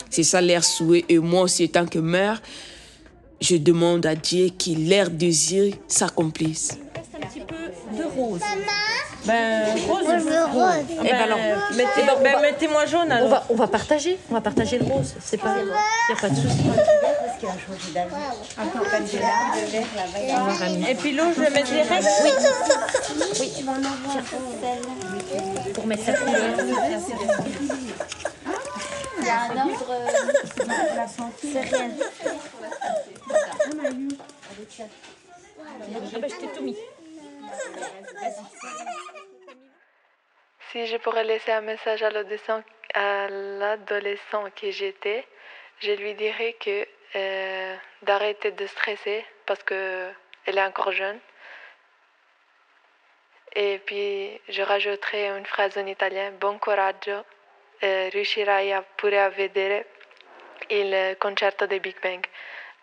C'est 0.10 0.24
ça 0.24 0.42
leur 0.42 0.64
souhait. 0.64 1.06
Et 1.10 1.20
moi 1.20 1.44
aussi, 1.44 1.70
tant 1.70 1.86
que 1.86 2.00
mère, 2.00 2.42
je 3.44 3.58
demande 3.58 4.06
à 4.06 4.16
Dieu 4.16 4.48
que 4.58 4.72
leur 4.90 5.10
désir 5.10 5.76
s'accomplisse 5.88 6.78
de 7.92 8.04
rose. 8.04 8.40
Ben, 9.26 9.66
rose. 9.88 10.04
Je 10.08 10.20
veux 10.20 10.46
rose. 10.46 10.86
Eh 10.90 11.10
ben, 11.10 11.16
alors, 11.16 11.38
mettez, 11.76 12.04
ben, 12.06 12.16
ben 12.24 12.42
mettez-moi 12.42 12.86
jaune 12.86 13.12
alors. 13.12 13.28
On 13.28 13.30
va, 13.30 13.46
on 13.50 13.56
va 13.56 13.68
partager, 13.68 14.18
on 14.32 14.34
va 14.34 14.42
partager 14.42 14.80
le 14.80 14.86
rose. 14.86 15.14
C'est 15.24 15.38
pas, 15.38 15.56
il 15.60 15.66
n'y 15.66 15.72
a 15.72 16.22
pas 16.22 16.30
de 16.30 16.36
souci. 16.36 16.64
Et 20.90 20.96
puis 20.96 21.14
l'eau, 21.14 21.26
je 21.36 21.42
vais 21.42 21.50
mettre 21.50 21.70
direct. 21.70 22.08
Oui. 22.24 22.32
Oui. 23.40 23.52
Tu 23.58 23.64
vas 23.64 23.72
en 23.74 23.76
avoir 23.76 24.24
pour 25.74 25.86
mettre 25.86 26.06
sa 26.06 26.14
couleur. 26.14 26.42
Il 29.20 29.26
y 29.26 29.30
a 29.30 29.44
un 29.44 29.58
ordre. 29.58 29.84
C'est 31.42 31.62
rien. 31.62 31.90
Si 40.72 40.88
je 40.88 40.98
pourrais 40.98 41.24
laisser 41.24 41.52
un 41.52 41.62
message 41.62 42.04
à 42.04 42.10
l'adolescent, 42.10 42.64
que 44.56 44.72
j'étais, 44.72 45.26
je 45.80 45.92
lui 45.92 46.14
dirais 46.16 46.54
que 46.60 46.88
euh, 47.16 47.76
d'arrêter 48.02 48.52
de 48.52 48.66
stresser 48.66 49.26
parce 49.46 49.62
que 49.64 50.10
elle 50.46 50.58
est 50.58 50.64
encore 50.64 50.92
jeune. 50.92 51.20
Et 53.56 53.80
puis 53.86 54.42
je 54.50 54.62
rajouterai 54.64 55.28
une 55.30 55.46
phrase 55.46 55.78
en 55.78 55.86
italien 55.86 56.32
Bon 56.32 56.58
coraggio, 56.58 57.24
eh, 57.82 58.10
riuscirai 58.10 58.74
a 58.74 58.82
pure 58.82 59.20
a 59.20 59.30
vedere 59.30 59.86
il 60.70 61.18
concerto 61.20 61.68
de 61.68 61.80
Big 61.80 62.00
Bang. 62.02 62.26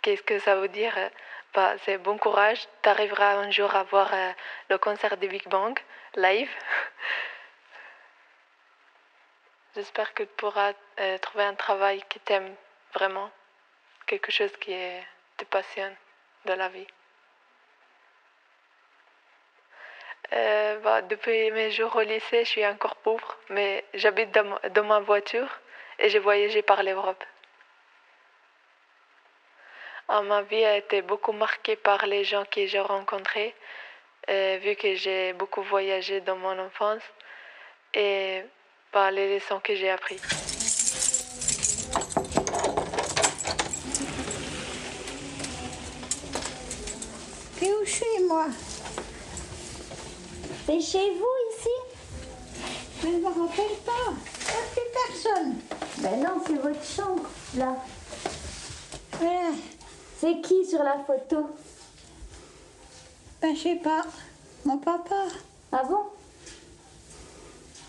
Qu'est-ce 0.03 0.23
que 0.23 0.39
ça 0.39 0.57
veut 0.57 0.69
dire? 0.69 0.95
Bah, 1.53 1.75
c'est 1.85 1.99
bon 1.99 2.17
courage. 2.17 2.67
Tu 2.83 2.89
arriveras 2.89 3.35
un 3.35 3.51
jour 3.51 3.75
à 3.75 3.83
voir 3.83 4.09
euh, 4.15 4.33
le 4.71 4.79
concert 4.79 5.19
de 5.19 5.27
Big 5.27 5.47
Bang 5.49 5.79
live. 6.15 6.51
J'espère 9.75 10.15
que 10.15 10.23
tu 10.23 10.33
pourras 10.37 10.73
euh, 11.01 11.19
trouver 11.19 11.45
un 11.45 11.55
travail 11.55 12.03
qui 12.09 12.19
t'aime 12.21 12.55
vraiment, 12.95 13.31
quelque 14.07 14.33
chose 14.33 14.57
qui 14.57 14.75
te 15.37 15.45
passionne 15.45 15.95
de 16.47 16.55
la 16.55 16.69
vie. 16.69 16.87
Euh, 20.33 20.79
bah, 20.79 21.03
depuis 21.03 21.51
mes 21.51 21.71
jours 21.73 21.95
au 21.97 22.03
lycée, 22.03 22.45
je 22.45 22.51
suis 22.51 22.67
encore 22.67 22.97
pauvre, 22.97 23.37
mais 23.51 23.85
j'habite 23.95 24.31
dans 24.31 24.85
ma 24.85 25.01
voiture 25.01 25.61
et 25.99 26.09
j'ai 26.09 26.21
voyagé 26.21 26.63
par 26.63 26.83
l'Europe. 26.83 27.23
Ah, 30.13 30.23
ma 30.23 30.43
vie 30.43 30.65
a 30.65 30.77
été 30.77 31.03
beaucoup 31.03 31.31
marquée 31.31 31.77
par 31.77 32.05
les 32.05 32.25
gens 32.25 32.43
que 32.51 32.67
j'ai 32.67 32.81
rencontrés, 32.81 33.55
euh, 34.29 34.59
vu 34.61 34.75
que 34.75 34.97
j'ai 34.97 35.33
beaucoup 35.35 35.63
voyagé 35.63 36.21
dans 36.21 36.35
mon 36.35 36.59
enfance 36.59 37.03
et 37.95 38.43
par 38.91 39.13
les 39.13 39.37
leçons 39.37 39.61
que 39.61 39.77
j'ai 39.77 39.89
apprises. 39.89 40.21
Puis 47.57 47.71
où 47.73 47.85
je 47.85 47.91
suis, 47.91 48.25
moi? 48.27 48.47
C'est 50.67 50.81
chez 50.81 51.09
vous 51.21 51.37
ici? 51.53 51.77
Je 53.01 53.07
ne 53.07 53.19
me 53.21 53.27
rappelle 53.29 53.77
pas. 53.87 54.11
Il 54.41 54.55
n'y 54.55 54.59
a 54.59 54.65
plus 54.73 54.89
personne. 55.07 55.61
Ben 55.99 56.21
non, 56.21 56.43
c'est 56.45 56.55
votre 56.55 56.85
chambre, 56.85 57.31
là. 57.57 57.77
Voilà. 59.13 59.51
C'est 60.21 60.43
qui 60.43 60.67
sur 60.67 60.83
la 60.83 60.99
photo 61.07 61.47
Ben, 63.41 63.57
je 63.57 63.61
sais 63.63 63.81
pas. 63.83 64.05
Mon 64.67 64.77
papa. 64.77 65.15
Ah 65.73 65.83
bon 65.89 66.03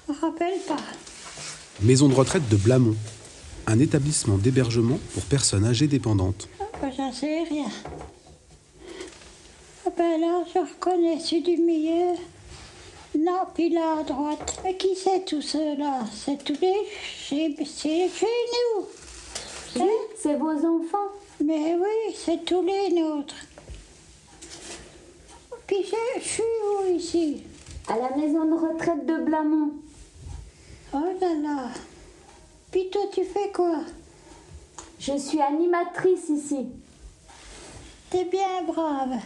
Je 0.07 0.13
me 0.13 0.17
rappelle 0.17 0.59
pas. 0.65 0.77
Maison 1.81 2.07
de 2.07 2.13
retraite 2.13 2.47
de 2.47 2.55
Blamont, 2.55 2.95
un 3.67 3.79
établissement 3.79 4.37
d'hébergement 4.37 4.97
pour 5.13 5.23
personnes 5.23 5.65
âgées 5.65 5.87
dépendantes. 5.87 6.47
Ben, 6.81 6.91
j'en 6.95 7.11
sais 7.11 7.43
rien. 7.43 7.67
Ah 9.85 9.89
ben 9.97 10.21
là, 10.21 10.43
je 10.53 10.59
reconnais 10.59 11.19
celui 11.19 11.41
du 11.41 11.57
milieu. 11.57 12.15
Non, 13.19 13.41
puis 13.53 13.71
là, 13.71 13.97
à 13.99 14.03
droite. 14.03 14.61
Mais 14.63 14.77
qui 14.77 14.95
c'est 14.95 15.25
tout 15.25 15.41
cela 15.41 16.05
C'est 16.13 16.41
tous 16.45 16.57
les... 16.61 16.87
C'est 17.27 17.55
c'est 17.65 18.09
chez 18.09 18.25
nous. 18.53 18.85
Oui, 19.75 19.91
c'est 20.17 20.35
vos 20.35 20.51
enfants. 20.51 21.11
Mais 21.43 21.75
oui, 21.75 22.15
c'est 22.15 22.45
tous 22.45 22.61
les 22.61 22.93
nôtres. 22.93 23.35
Puis 25.65 25.83
je, 25.83 26.19
je 26.19 26.27
suis 26.27 26.43
où 26.43 26.95
ici? 26.95 27.43
À 27.87 27.97
la 27.97 28.15
maison 28.15 28.45
de 28.45 28.53
retraite 28.53 29.05
de 29.05 29.17
Blamont. 29.17 29.71
Oh 30.93 30.99
là 31.19 31.33
là. 31.33 31.69
Puis 32.71 32.89
toi, 32.89 33.01
tu 33.11 33.23
fais 33.23 33.51
quoi? 33.51 33.79
Je 34.99 35.17
suis 35.17 35.41
animatrice 35.41 36.29
ici. 36.29 36.67
T'es 38.11 38.25
bien 38.25 38.63
brave. 38.67 39.17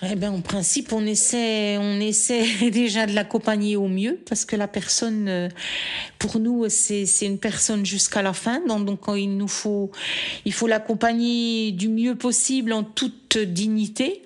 Eh 0.00 0.14
ben, 0.14 0.30
en 0.30 0.40
principe, 0.42 0.92
on 0.92 1.04
essaie, 1.04 1.76
on 1.78 1.98
essaie 1.98 2.70
déjà 2.70 3.06
de 3.06 3.14
l'accompagner 3.14 3.74
au 3.74 3.88
mieux 3.88 4.20
parce 4.28 4.44
que 4.44 4.54
la 4.54 4.68
personne, 4.68 5.26
euh, 5.28 5.48
pour 6.20 6.38
nous, 6.38 6.68
c'est, 6.68 7.04
c'est 7.04 7.26
une 7.26 7.38
personne 7.38 7.84
jusqu'à 7.84 8.22
la 8.22 8.32
fin. 8.32 8.60
Donc, 8.66 8.84
donc, 8.84 9.00
il 9.16 9.36
nous 9.36 9.48
faut, 9.48 9.90
il 10.44 10.52
faut 10.52 10.68
l'accompagner 10.68 11.72
du 11.72 11.88
mieux 11.88 12.14
possible 12.14 12.72
en 12.72 12.84
toute 12.84 13.38
dignité. 13.38 14.22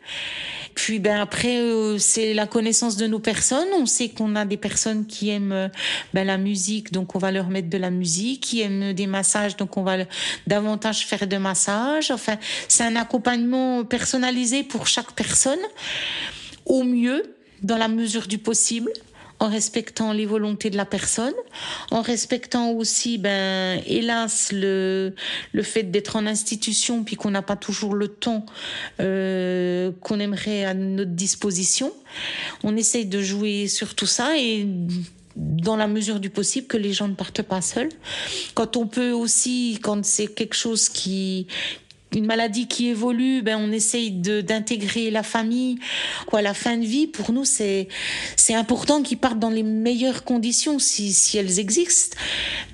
Puis 0.75 0.99
ben 0.99 1.21
après 1.21 1.61
euh, 1.61 1.99
c'est 1.99 2.35
la 2.35 2.47
connaissance 2.47 2.97
de 2.97 3.07
nos 3.07 3.19
personnes. 3.19 3.69
On 3.79 3.87
sait 3.87 4.09
qu'on 4.09 4.37
a 4.37 4.45
des 4.45 4.57
personnes 4.57 5.07
qui 5.07 5.31
aiment 5.31 5.53
euh, 5.53 5.69
ben, 6.15 6.27
la 6.27 6.39
musique, 6.39 6.93
donc 6.93 7.15
on 7.15 7.19
va 7.19 7.31
leur 7.31 7.49
mettre 7.49 7.69
de 7.69 7.79
la 7.79 7.91
musique. 7.91 8.43
Qui 8.43 8.61
aiment 8.61 8.93
des 8.93 9.07
massages, 9.07 9.57
donc 9.57 9.77
on 9.77 9.83
va 9.83 9.99
davantage 10.47 11.07
faire 11.07 11.27
de 11.27 11.37
massages. 11.37 12.11
Enfin, 12.11 12.37
c'est 12.69 12.85
un 12.85 12.97
accompagnement 12.97 13.85
personnalisé 13.85 14.63
pour 14.63 14.87
chaque 14.87 15.13
personne, 15.13 15.61
au 16.67 16.83
mieux 16.83 17.35
dans 17.63 17.77
la 17.77 17.89
mesure 17.89 18.27
du 18.27 18.39
possible 18.39 18.91
en 19.43 19.49
respectant 19.49 20.13
les 20.13 20.25
volontés 20.25 20.71
de 20.71 20.77
la 20.77 20.85
personne, 20.85 21.35
en 21.91 22.01
respectant 22.01 22.71
aussi, 22.71 23.19
ben, 23.19 23.83
hélas, 23.87 24.53
le, 24.53 25.17
le 25.51 25.63
fait 25.65 25.83
d'être 25.83 26.15
en 26.15 26.27
institution, 26.27 27.03
puis 27.03 27.17
qu'on 27.17 27.33
n'a 27.33 27.43
pas 27.43 27.57
toujours 27.57 27.95
le 27.95 28.07
temps 28.07 28.47
euh, 29.01 29.91
qu'on 30.01 30.21
aimerait 30.21 30.65
à 30.65 30.75
notre 30.75 31.11
disposition. 31.11 31.93
On 32.63 32.77
essaye 32.77 33.05
de 33.05 33.21
jouer 33.21 33.67
sur 33.67 33.97
tout 33.97 34.07
ça 34.07 34.39
et 34.39 34.65
dans 35.35 35.75
la 35.75 35.89
mesure 35.89 36.21
du 36.21 36.31
possible 36.31 36.69
que 36.69 36.77
les 36.77 36.93
gens 36.93 37.09
ne 37.09 37.15
partent 37.15 37.43
pas 37.43 37.63
seuls. 37.63 37.89
Quand 38.55 38.77
on 38.77 38.87
peut 38.87 39.11
aussi, 39.11 39.81
quand 39.83 40.05
c'est 40.05 40.29
quelque 40.29 40.55
chose 40.55 40.89
qui 40.89 41.49
une 42.15 42.27
maladie 42.27 42.67
qui 42.69 42.89
évolue, 42.89 43.43
ben 43.43 43.59
on 43.61 43.73
essaye 43.73 44.11
d'intégrer 44.11 45.11
la 45.11 45.23
famille. 45.23 45.79
Quoi, 46.27 46.43
la 46.43 46.55
fin 46.55 46.77
de 46.77 46.85
vie 46.85 47.07
pour 47.07 47.33
nous 47.33 47.45
c'est 47.45 47.89
c'est 48.37 48.55
important 48.55 49.03
qu'ils 49.03 49.19
partent 49.19 49.39
dans 49.39 49.51
les 49.51 49.63
meilleures 49.63 50.25
conditions 50.25 50.79
si 50.79 51.13
si 51.13 51.39
elles 51.39 51.59
existent. 51.59 52.17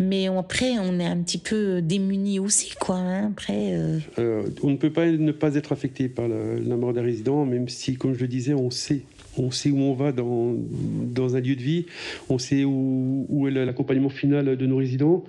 Mais 0.00 0.26
après 0.28 0.72
on 0.80 0.98
est 1.00 1.06
un 1.06 1.16
petit 1.18 1.38
peu 1.38 1.80
démunis 1.82 2.38
aussi 2.38 2.70
quoi. 2.80 2.96
hein. 2.96 3.30
Après. 3.32 3.72
euh, 3.72 3.98
Euh, 4.18 4.42
on 4.62 4.70
ne 4.70 4.76
peut 4.76 4.90
pas 4.92 5.06
ne 5.06 5.32
pas 5.32 5.54
être 5.54 5.72
affecté 5.72 6.08
par 6.08 6.26
la, 6.28 6.76
mort 6.76 6.92
d'un 6.92 7.02
résident, 7.02 7.44
même 7.44 7.68
si, 7.68 7.96
comme 7.96 8.14
je 8.14 8.20
le 8.20 8.28
disais, 8.28 8.54
on 8.54 8.70
sait. 8.70 9.02
On 9.36 9.50
sait 9.52 9.70
où 9.70 9.78
on 9.78 9.94
va 9.94 10.10
dans, 10.10 10.52
dans 10.56 11.36
un 11.36 11.40
lieu 11.40 11.54
de 11.54 11.62
vie, 11.62 11.86
on 12.28 12.38
sait 12.38 12.64
où, 12.64 13.24
où 13.28 13.46
est 13.46 13.52
l'accompagnement 13.52 14.08
final 14.08 14.56
de 14.56 14.66
nos 14.66 14.76
résidents. 14.76 15.24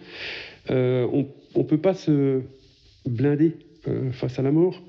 Euh, 0.72 1.06
on 1.12 1.60
ne 1.60 1.63
peut 1.63 1.78
pas 1.78 1.94
se 1.94 2.42
blinder 3.08 3.56
face 4.12 4.39
à 4.39 4.41
la 4.41 4.51
mort. 4.51 4.81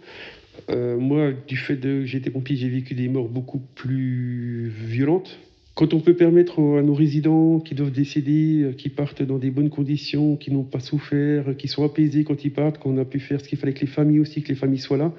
Euh, 0.68 0.98
moi, 0.98 1.32
du 1.48 1.56
fait 1.56 1.78
que 1.78 2.16
été 2.16 2.30
pompier, 2.30 2.56
j'ai 2.56 2.68
vécu 2.68 2.94
des 2.94 3.08
morts 3.08 3.28
beaucoup 3.28 3.60
plus 3.74 4.68
violentes. 4.68 5.38
Quand 5.74 5.94
on 5.94 6.00
peut 6.00 6.14
permettre 6.14 6.60
à 6.60 6.82
nos 6.82 6.94
résidents 6.94 7.60
qui 7.60 7.74
doivent 7.74 7.92
décéder, 7.92 8.62
euh, 8.62 8.72
qui 8.72 8.88
partent 8.88 9.22
dans 9.22 9.38
des 9.38 9.50
bonnes 9.50 9.70
conditions, 9.70 10.36
qui 10.36 10.52
n'ont 10.52 10.64
pas 10.64 10.80
souffert, 10.80 11.48
euh, 11.48 11.54
qui 11.54 11.68
sont 11.68 11.84
apaisés 11.84 12.24
quand 12.24 12.44
ils 12.44 12.52
partent, 12.52 12.78
qu'on 12.78 12.98
a 12.98 13.04
pu 13.04 13.20
faire 13.20 13.40
ce 13.40 13.48
qu'il 13.48 13.58
fallait 13.58 13.72
que 13.72 13.80
les 13.80 13.86
familles 13.86 14.20
aussi, 14.20 14.42
que 14.42 14.48
les 14.48 14.56
familles 14.56 14.80
soient 14.80 14.98
là. 14.98 15.12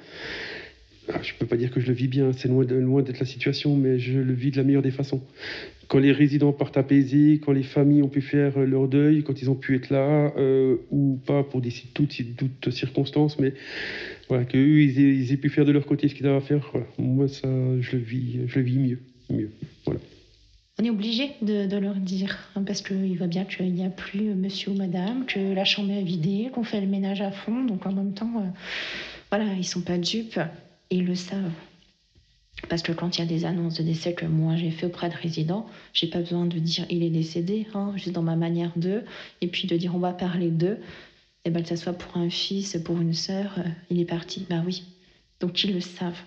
Ah, 1.14 1.20
je 1.22 1.34
ne 1.34 1.38
peux 1.40 1.46
pas 1.46 1.58
dire 1.58 1.72
que 1.72 1.80
je 1.80 1.88
le 1.88 1.94
vis 1.94 2.08
bien, 2.08 2.32
c'est 2.34 2.48
loin 2.48 2.64
d'être 2.66 3.20
la 3.20 3.26
situation, 3.26 3.76
mais 3.76 4.00
je 4.00 4.20
le 4.20 4.34
vis 4.34 4.52
de 4.52 4.58
la 4.58 4.64
meilleure 4.64 4.82
des 4.82 4.92
façons. 4.92 5.22
Quand 5.88 6.00
les 6.00 6.12
résidents 6.12 6.54
partent 6.54 6.78
apaisés, 6.78 7.42
quand 7.44 7.52
les 7.52 7.64
familles 7.64 8.02
ont 8.02 8.08
pu 8.08 8.22
faire 8.22 8.58
euh, 8.58 8.66
leur 8.66 8.88
deuil, 8.88 9.24
quand 9.24 9.42
ils 9.42 9.50
ont 9.50 9.56
pu 9.56 9.76
être 9.76 9.90
là, 9.90 10.32
euh, 10.38 10.78
ou 10.90 11.20
pas 11.26 11.44
pour 11.44 11.60
des 11.60 11.74
toutes, 11.94 12.16
toutes 12.38 12.72
circonstances, 12.72 13.40
mais 13.40 13.54
voilà, 14.30 14.46
qu'eux, 14.46 14.82
ils, 14.82 14.98
ils 15.00 15.34
aient 15.34 15.38
pu 15.38 15.50
faire 15.50 15.66
de 15.66 15.72
leur 15.74 15.86
côté 15.86 16.08
ce 16.08 16.16
qu'ils 16.16 16.28
avaient 16.28 16.38
à 16.38 16.42
faire, 16.42 16.72
moi, 16.98 17.28
ça, 17.28 17.50
je 17.82 17.98
le 17.98 18.04
vis, 18.04 18.38
mieux. 18.78 19.00
mieux. 19.30 19.52
Voilà. 19.86 20.00
On 20.80 20.86
est 20.86 20.90
obligé 20.90 21.32
de, 21.42 21.68
de 21.68 21.78
leur 21.78 21.96
dire, 21.96 22.40
hein, 22.56 22.64
parce 22.66 22.82
qu'il 22.82 23.18
va 23.18 23.28
bien 23.28 23.44
qu'il 23.44 23.74
n'y 23.74 23.86
a 23.86 23.90
plus 23.90 24.30
euh, 24.30 24.36
monsieur 24.36 24.72
ou 24.72 24.76
madame, 24.76 25.26
que 25.26 25.54
la 25.54 25.66
chambre 25.66 25.92
est 25.92 26.04
vidée, 26.04 26.50
qu'on 26.54 26.64
fait 26.64 26.80
le 26.80 26.88
ménage 26.88 27.22
à 27.22 27.32
fond. 27.32 27.66
Donc 27.66 27.86
en 27.86 27.92
même 27.92 28.14
temps, 28.14 28.32
euh, 28.38 28.50
voilà, 29.30 29.54
ils 29.54 29.66
sont 29.66 29.82
pas 29.82 29.98
dupes 29.98 30.40
ils 30.92 31.06
le 31.06 31.16
savent. 31.16 31.52
Parce 32.70 32.84
que 32.84 32.92
quand 32.92 33.18
il 33.18 33.22
y 33.22 33.24
a 33.24 33.28
des 33.28 33.46
annonces 33.46 33.76
de 33.76 33.84
décès 33.84 34.14
que 34.14 34.26
moi 34.26 34.56
j'ai 34.56 34.72
fait 34.72 34.86
auprès 34.86 35.10
de 35.10 35.16
résidents, 35.16 35.66
j'ai 35.94 36.08
pas 36.08 36.20
besoin 36.20 36.46
de 36.46 36.60
dire 36.60 36.86
il 36.90 37.02
est 37.04 37.10
décédé, 37.10 37.66
hein, 37.74 37.94
juste 37.96 38.12
dans 38.12 38.22
ma 38.22 38.36
manière 38.36 38.72
d'eux, 38.76 39.04
et 39.42 39.48
puis 39.48 39.68
de 39.68 39.78
dire 39.78 39.96
on 39.96 40.00
va 40.00 40.14
parler 40.14 40.50
d'eux, 40.50 40.78
et 41.44 41.50
ben 41.50 41.64
que 41.64 41.70
ça 41.70 41.76
soit 41.78 41.94
pour 41.94 42.18
un 42.18 42.30
fils, 42.30 42.78
pour 42.84 43.00
une 43.02 43.14
sœur, 43.14 43.56
euh, 43.58 43.64
il 43.90 44.00
est 44.00 44.06
parti, 44.06 44.46
bah 44.50 44.62
oui. 44.66 44.84
Donc 45.40 45.64
ils 45.64 45.74
le 45.74 45.82
savent. 45.82 46.22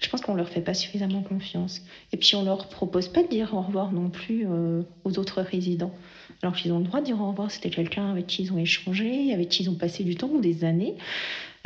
Je 0.00 0.08
pense 0.08 0.22
qu'on 0.22 0.34
leur 0.34 0.48
fait 0.48 0.62
pas 0.62 0.74
suffisamment 0.74 1.22
confiance. 1.22 1.82
Et 2.12 2.16
puis 2.16 2.34
on 2.34 2.42
leur 2.42 2.68
propose 2.68 3.08
pas 3.08 3.22
de 3.22 3.28
dire 3.28 3.54
au 3.54 3.60
revoir 3.60 3.92
non 3.92 4.08
plus 4.08 4.46
euh, 4.46 4.82
aux 5.04 5.18
autres 5.18 5.42
résidents. 5.42 5.94
Alors 6.42 6.56
qu'ils 6.56 6.72
ont 6.72 6.78
le 6.78 6.84
droit 6.84 7.00
de 7.00 7.06
dire 7.06 7.20
au 7.20 7.28
revoir. 7.28 7.50
C'était 7.50 7.70
quelqu'un 7.70 8.10
avec 8.10 8.26
qui 8.26 8.42
ils 8.42 8.52
ont 8.52 8.58
échangé, 8.58 9.32
avec 9.32 9.50
qui 9.50 9.62
ils 9.62 9.70
ont 9.70 9.74
passé 9.74 10.04
du 10.04 10.16
temps 10.16 10.30
ou 10.30 10.40
des 10.40 10.64
années. 10.64 10.94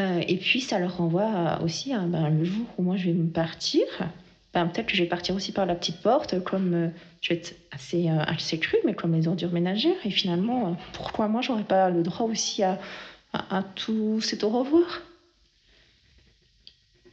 Euh, 0.01 0.23
et 0.27 0.37
puis 0.39 0.61
ça 0.61 0.79
leur 0.79 0.97
renvoie 0.97 1.61
aussi 1.63 1.93
à 1.93 2.01
ben, 2.01 2.29
le 2.29 2.45
jour 2.45 2.67
où 2.79 2.83
moi 2.83 2.97
je 2.97 3.07
vais 3.07 3.13
me 3.13 3.31
partir. 3.31 3.85
Ben, 4.53 4.67
peut-être 4.67 4.87
que 4.87 4.97
je 4.97 5.03
vais 5.03 5.09
partir 5.09 5.35
aussi 5.35 5.53
par 5.53 5.67
la 5.67 5.75
petite 5.75 6.01
porte, 6.01 6.43
comme 6.43 6.75
euh, 6.75 6.89
je 7.21 7.31
vais 7.31 7.37
être 7.37 7.55
assez, 7.73 8.09
euh, 8.09 8.21
assez 8.27 8.59
cru, 8.59 8.77
mais 8.85 8.95
comme 8.95 9.15
les 9.15 9.29
ordures 9.29 9.53
ménagères. 9.53 9.97
Et 10.05 10.11
finalement, 10.11 10.77
pourquoi 10.93 11.29
moi 11.29 11.43
j'aurais 11.43 11.65
pas 11.65 11.91
le 11.91 12.03
droit 12.03 12.27
aussi 12.27 12.63
à, 12.63 12.81
à, 13.33 13.63
tout 13.63 14.21
cet 14.21 14.45
au 14.45 14.51
revoir? 14.51 15.03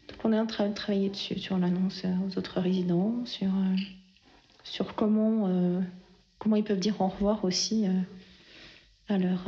Donc 0.10 0.18
on 0.24 0.34
est 0.34 0.40
en 0.40 0.46
train 0.46 0.70
de 0.70 0.74
travailler 0.74 1.10
dessus, 1.10 1.40
sur 1.40 1.58
l'annonce 1.58 2.04
aux 2.28 2.38
autres 2.38 2.60
résidents, 2.60 3.26
sur, 3.26 3.50
sur 4.64 4.94
comment, 4.94 5.82
comment 6.38 6.56
ils 6.56 6.64
peuvent 6.64 6.80
dire 6.80 7.00
au 7.02 7.08
revoir 7.08 7.44
aussi 7.44 7.88
à, 9.10 9.18
leur, 9.18 9.48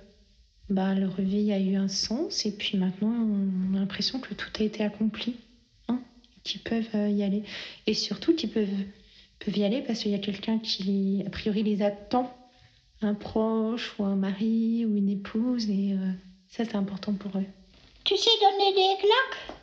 bah, 0.69 0.93
le 0.93 1.07
réveil 1.07 1.51
a 1.53 1.59
eu 1.59 1.75
un 1.75 1.87
sens 1.87 2.45
et 2.45 2.51
puis 2.51 2.77
maintenant 2.77 3.11
on 3.11 3.75
a 3.75 3.79
l'impression 3.79 4.19
que 4.19 4.33
tout 4.33 4.49
a 4.59 4.63
été 4.63 4.83
accompli, 4.83 5.35
hein, 5.87 5.99
qu'ils 6.43 6.61
peuvent 6.61 6.95
euh, 6.95 7.09
y 7.09 7.23
aller. 7.23 7.43
Et 7.87 7.93
surtout 7.93 8.35
qu'ils 8.35 8.51
peuvent, 8.51 8.67
peuvent 9.39 9.57
y 9.57 9.63
aller 9.63 9.81
parce 9.81 9.99
qu'il 9.99 10.11
y 10.11 10.15
a 10.15 10.19
quelqu'un 10.19 10.59
qui, 10.59 11.23
a 11.25 11.29
priori, 11.29 11.63
les 11.63 11.81
attend, 11.81 12.35
un 13.01 13.13
proche 13.13 13.95
ou 13.97 14.03
un 14.03 14.15
mari 14.15 14.85
ou 14.85 14.95
une 14.95 15.09
épouse 15.09 15.69
et 15.69 15.93
euh, 15.93 16.11
ça 16.49 16.65
c'est 16.65 16.75
important 16.75 17.13
pour 17.13 17.31
eux. 17.37 17.45
Tu 18.03 18.17
sais 18.17 18.29
donner 18.39 18.73
des 18.73 18.99
claques? 18.99 19.57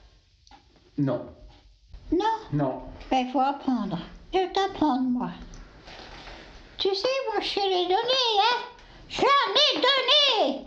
Non. 0.98 1.26
Non? 2.12 2.24
Non. 2.52 2.82
Ben, 3.10 3.26
il 3.26 3.32
faut 3.32 3.40
apprendre. 3.40 3.98
Je 4.32 4.38
vais 4.38 4.48
t'apprendre, 4.52 5.08
moi. 5.08 5.30
Tu 6.76 6.94
sais, 6.94 7.08
moi, 7.32 7.40
je 7.40 7.60
les 7.60 7.86
donner, 7.86 8.28
hein? 8.42 8.58
J'en 9.08 9.24
ai 9.24 9.80
donné 9.80 10.64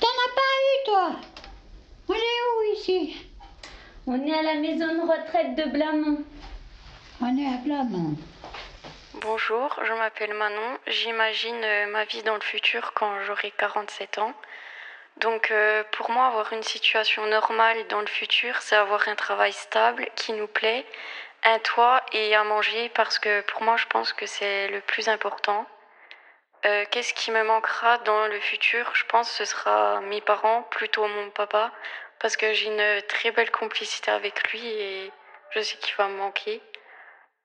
T'en 0.00 0.08
as 0.08 0.34
pas 0.34 0.52
eu, 0.66 0.84
toi? 0.84 1.10
On 2.08 2.14
est 2.14 2.16
où, 2.16 2.74
ici? 2.74 3.16
On 4.06 4.26
est 4.26 4.36
à 4.36 4.42
la 4.42 4.54
maison 4.54 4.86
de 4.86 5.00
retraite 5.00 5.54
de 5.54 5.70
Blamont. 5.70 6.24
On 7.20 7.38
est 7.38 7.46
à 7.46 7.58
Blamont. 7.58 8.16
Bonjour, 9.14 9.78
je 9.84 9.92
m'appelle 9.92 10.34
Manon. 10.34 10.78
J'imagine 10.88 11.62
euh, 11.62 11.86
ma 11.86 12.04
vie 12.04 12.24
dans 12.24 12.34
le 12.34 12.40
futur 12.40 12.92
quand 12.94 13.22
j'aurai 13.24 13.52
47 13.56 14.18
ans. 14.18 14.34
Donc 15.18 15.52
euh, 15.52 15.84
pour 15.92 16.10
moi, 16.10 16.26
avoir 16.26 16.52
une 16.52 16.62
situation 16.64 17.24
normale 17.26 17.86
dans 17.88 18.00
le 18.00 18.06
futur, 18.06 18.56
c'est 18.60 18.74
avoir 18.74 19.06
un 19.08 19.14
travail 19.14 19.52
stable 19.52 20.08
qui 20.16 20.32
nous 20.32 20.48
plaît, 20.48 20.84
un 21.44 21.58
toit 21.58 22.02
et 22.12 22.34
à 22.34 22.44
manger 22.44 22.88
parce 22.90 23.18
que 23.18 23.40
pour 23.42 23.62
moi, 23.62 23.76
je 23.76 23.86
pense 23.86 24.12
que 24.12 24.26
c'est 24.26 24.68
le 24.68 24.80
plus 24.80 25.08
important. 25.08 25.66
Euh, 26.64 26.84
Qu'est-ce 26.90 27.14
qui 27.14 27.30
me 27.32 27.42
manquera 27.42 27.98
dans 27.98 28.26
le 28.28 28.38
futur? 28.40 28.94
Je 28.94 29.04
pense 29.06 29.28
que 29.30 29.44
ce 29.44 29.44
sera 29.44 30.00
mes 30.02 30.20
parents, 30.20 30.62
plutôt 30.64 31.06
mon 31.06 31.30
papa, 31.30 31.72
parce 32.20 32.36
que 32.36 32.52
j'ai 32.52 32.66
une 32.66 33.02
très 33.08 33.32
belle 33.32 33.50
complicité 33.50 34.10
avec 34.12 34.52
lui 34.52 34.64
et 34.64 35.12
je 35.50 35.60
sais 35.60 35.76
qu'il 35.78 35.96
va 35.96 36.08
me 36.08 36.16
manquer. 36.16 36.62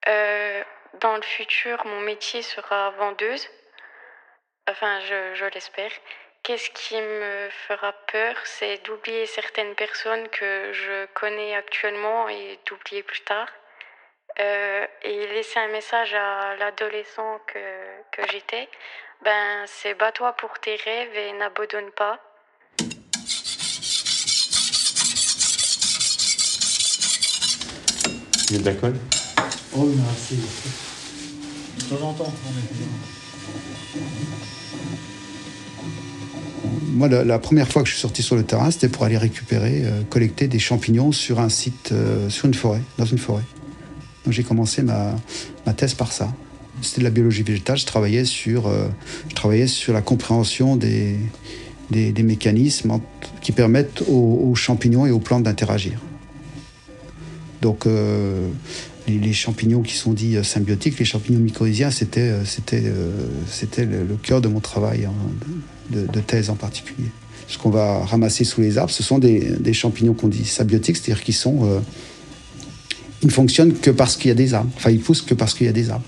Euh, 0.07 0.63
dans 0.95 1.15
le 1.15 1.23
futur, 1.23 1.83
mon 1.85 1.99
métier 2.01 2.41
sera 2.43 2.91
vendeuse. 2.91 3.49
Enfin, 4.69 4.99
je, 5.01 5.33
je 5.33 5.45
l'espère. 5.45 5.91
Qu'est-ce 6.43 6.69
qui 6.69 7.01
me 7.01 7.49
fera 7.49 7.93
peur? 8.11 8.35
C'est 8.43 8.77
d'oublier 8.85 9.25
certaines 9.25 9.75
personnes 9.75 10.29
que 10.29 10.71
je 10.71 11.05
connais 11.07 11.55
actuellement 11.55 12.29
et 12.29 12.59
d'oublier 12.67 13.03
plus 13.03 13.21
tard. 13.21 13.47
Euh, 14.39 14.86
et 15.03 15.27
laisser 15.34 15.58
un 15.60 15.70
message 15.70 16.13
à 16.13 16.56
l'adolescent 16.60 17.39
que, 17.48 17.60
que 18.12 18.22
j'étais. 18.32 18.70
Ben, 19.24 19.65
c'est 19.65 19.96
bats-toi 19.96 20.34
pour 20.34 20.60
tes 20.60 20.75
rêves 20.75 21.15
et 21.15 21.34
n'abandonne 21.34 21.89
pas. 21.91 22.20
Il 28.50 28.56
y 28.56 28.60
a 28.60 28.60
de 28.60 28.65
la 28.65 28.74
colle 28.75 28.96
Oh, 29.75 29.86
merci. 29.86 30.39
De 31.79 31.96
temps 31.96 32.08
en 32.10 32.13
temps, 32.13 32.34
Moi, 36.89 37.08
la, 37.10 37.24
la 37.24 37.39
première 37.39 37.67
fois 37.67 37.82
que 37.82 37.88
je 37.88 37.94
suis 37.94 38.01
sorti 38.01 38.24
sur 38.24 38.36
le 38.36 38.44
terrain, 38.44 38.72
c'était 38.72 38.89
pour 38.89 39.03
aller 39.03 39.17
récupérer, 39.17 39.84
euh, 39.84 40.03
collecter 40.10 40.48
des 40.48 40.60
champignons 40.60 41.12
sur 41.12 41.39
un 41.39 41.50
site, 41.50 41.91
euh, 41.91 42.29
sur 42.29 42.46
une 42.46 42.53
forêt, 42.53 42.82
dans 42.98 43.06
une 43.06 43.17
forêt. 43.17 43.44
J'ai 44.29 44.43
commencé 44.43 44.84
ma, 44.84 45.15
thèse 45.75 45.93
par 45.93 46.12
ça. 46.12 46.34
C'était 46.81 47.01
de 47.01 47.05
la 47.05 47.10
biologie 47.10 47.43
végétale. 47.43 47.77
Je 47.77 47.86
travaillais 47.86 48.25
sur, 48.25 48.67
euh, 48.67 48.88
la 49.88 50.01
compréhension 50.01 50.75
des, 50.75 51.17
mécanismes 51.91 53.00
qui 53.41 53.51
permettent 53.51 54.03
aux, 54.07 54.53
champignons 54.55 55.06
et 55.06 55.12
aux 55.12 55.19
plantes 55.19 55.43
d'interagir. 55.43 55.99
Donc 57.62 57.88
euh, 57.88 58.47
les, 59.08 59.34
champignons 59.34 59.82
qui 59.82 59.95
sont 59.95 60.13
dits 60.13 60.38
euh, 60.38 60.43
symbiotiques, 60.43 60.99
les 60.99 61.06
champignons 61.06 61.39
mycorhiziens, 61.39 61.89
c'était 61.89 62.32
le, 62.32 64.15
cœur 64.21 64.41
de 64.41 64.47
mon 64.47 64.60
travail 64.60 65.06
hein, 65.06 65.13
de, 65.89 66.19
thèse 66.19 66.49
en 66.49 66.56
particulier. 66.56 67.10
Ce 67.47 67.58
qu'on 67.58 67.69
va 67.69 68.06
ramasser 68.06 68.43
sous 68.43 68.62
les 68.62 68.78
arbres, 68.78 68.91
ce 68.91 69.01
sont 69.01 69.17
des, 69.17 69.73
champignons 69.73 70.13
qu'on 70.13 70.28
dit 70.28 70.45
symbiotiques, 70.45 70.97
c'est-à-dire 70.97 71.23
qu'ils 71.23 71.34
sont 71.34 71.82
ils 73.21 73.27
ne 73.27 73.32
fonctionnent 73.32 73.73
que 73.73 73.89
parce 73.89 74.15
qu'il 74.15 74.30
y 74.30 74.32
a 74.32 74.36
des 74.36 74.53
arbres. 74.53 74.71
Enfin, 74.75 74.91
ils 74.91 74.99
poussent 74.99 75.21
que 75.21 75.34
parce 75.34 75.53
qu'il 75.53 75.65
y 75.65 75.69
a 75.69 75.73
des 75.73 75.89
arbres. 75.89 76.06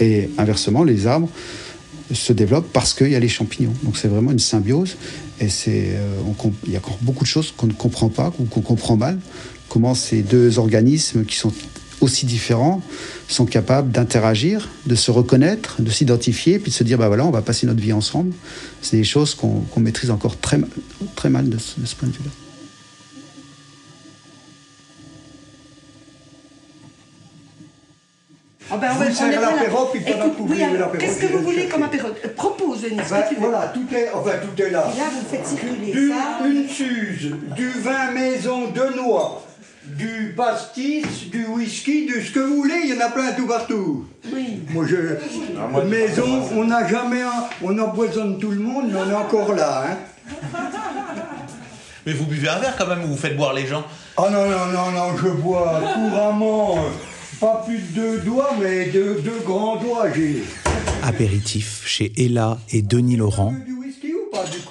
Et 0.00 0.30
inversement, 0.38 0.84
les 0.84 1.06
arbres 1.06 1.28
se 2.12 2.32
développent 2.32 2.72
parce 2.72 2.94
qu'il 2.94 3.10
y 3.10 3.16
a 3.16 3.20
les 3.20 3.28
champignons. 3.28 3.74
Donc 3.82 3.96
c'est 3.96 4.08
vraiment 4.08 4.30
une 4.30 4.38
symbiose. 4.38 4.96
Et 5.40 5.48
c'est, 5.48 5.90
euh, 5.96 6.20
il 6.66 6.72
y 6.72 6.76
a 6.76 6.78
encore 6.78 6.98
beaucoup 7.02 7.24
de 7.24 7.28
choses 7.28 7.52
qu'on 7.56 7.66
ne 7.66 7.72
comprend 7.72 8.08
pas 8.08 8.32
ou 8.38 8.44
qu'on 8.44 8.60
comprend 8.60 8.96
mal. 8.96 9.18
Comment 9.68 9.94
ces 9.94 10.22
deux 10.22 10.58
organismes 10.58 11.24
qui 11.24 11.36
sont 11.36 11.52
aussi 12.00 12.26
différents 12.26 12.82
sont 13.26 13.46
capables 13.46 13.90
d'interagir, 13.90 14.68
de 14.86 14.94
se 14.94 15.10
reconnaître, 15.10 15.82
de 15.82 15.90
s'identifier, 15.90 16.58
puis 16.58 16.70
de 16.70 16.76
se 16.76 16.84
dire 16.84 16.98
bah 16.98 17.08
voilà, 17.08 17.26
on 17.26 17.30
va 17.30 17.42
passer 17.42 17.66
notre 17.66 17.80
vie 17.80 17.92
ensemble. 17.92 18.32
C'est 18.80 18.96
des 18.96 19.04
choses 19.04 19.34
qu'on 19.34 19.64
maîtrise 19.78 20.10
encore 20.10 20.38
très 20.38 20.58
mal, 20.58 20.70
très 21.16 21.30
mal 21.30 21.48
de 21.48 21.58
ce 21.58 21.94
point 21.96 22.08
de 22.08 22.14
vue-là. 22.14 22.45
Ah 28.70 28.76
ben, 28.78 28.88
on 28.90 28.94
Vous 28.94 28.98
va- 29.00 29.30
là. 29.30 29.40
l'apéro, 29.40 29.86
puis 29.92 30.00
pendant 30.00 30.30
que 30.30 30.36
vous 30.38 30.44
oui, 30.44 30.48
buvez 30.54 30.64
alors, 30.64 30.78
l'apéro, 30.92 30.98
Qu'est-ce 30.98 31.20
que 31.20 31.26
vous 31.32 31.38
voulez 31.44 31.66
comme 31.68 31.82
apéro? 31.84 32.08
Euh, 32.08 32.28
Propose, 32.34 32.82
Denis, 32.82 32.98
ce 33.04 33.10
Ben, 33.14 33.24
voilà, 33.38 33.72
tout 33.72 33.86
est, 33.94 34.10
enfin, 34.12 34.30
tout 34.42 34.60
est 34.62 34.70
là. 34.70 34.84
Et 34.92 34.98
là, 34.98 35.04
vous 35.12 35.28
faites 35.30 35.46
circuler 35.46 35.92
Du- 35.92 36.08
ça. 36.10 36.44
Une 36.46 36.68
suze, 36.68 37.30
du 37.54 37.68
vin 37.70 38.10
maison 38.12 38.68
de 38.70 38.96
noix, 38.96 39.44
du 39.84 40.34
pastis, 40.36 41.30
du 41.30 41.46
whisky, 41.46 42.06
de 42.06 42.20
ce 42.20 42.32
que 42.32 42.40
vous 42.40 42.56
voulez, 42.56 42.80
il 42.84 42.94
y 42.94 42.98
en 43.00 43.06
a 43.06 43.10
plein 43.10 43.32
tout 43.32 43.46
partout. 43.46 44.04
Oui. 44.32 44.60
Moi, 44.70 44.84
je. 44.88 44.96
maison, 45.88 46.42
on 46.56 46.64
n'a 46.64 46.88
jamais. 46.88 47.22
un- 47.22 47.44
On 47.62 47.78
empoisonne 47.78 48.38
tout 48.40 48.50
le 48.50 48.58
monde, 48.60 48.90
mais 48.92 48.98
on 48.98 49.10
est 49.10 49.14
encore 49.14 49.54
là, 49.54 49.84
hein. 49.88 49.96
Mais 52.04 52.12
vous 52.12 52.24
buvez 52.26 52.48
un 52.48 52.58
verre 52.58 52.74
quand 52.76 52.86
même 52.86 53.04
ou 53.04 53.08
vous 53.08 53.16
faites 53.16 53.36
boire 53.36 53.52
les 53.52 53.66
gens? 53.66 53.84
Ah 54.16 54.24
non, 54.30 54.44
non, 54.48 54.66
non, 54.72 54.90
non, 54.92 55.16
je 55.16 55.28
bois 55.28 55.80
couramment, 55.94 56.78
pas 57.40 57.62
plus 57.66 57.78
de 57.78 57.94
deux 57.94 58.18
doigts, 58.20 58.50
mais 58.60 58.86
deux, 58.86 59.20
deux 59.22 59.40
grands 59.44 59.76
doigts, 59.76 60.06
j'ai. 60.14 60.42
Apéritif 61.02 61.82
chez 61.86 62.12
Ella 62.16 62.58
et 62.72 62.82
Denis 62.82 63.16
Laurent 63.16 63.54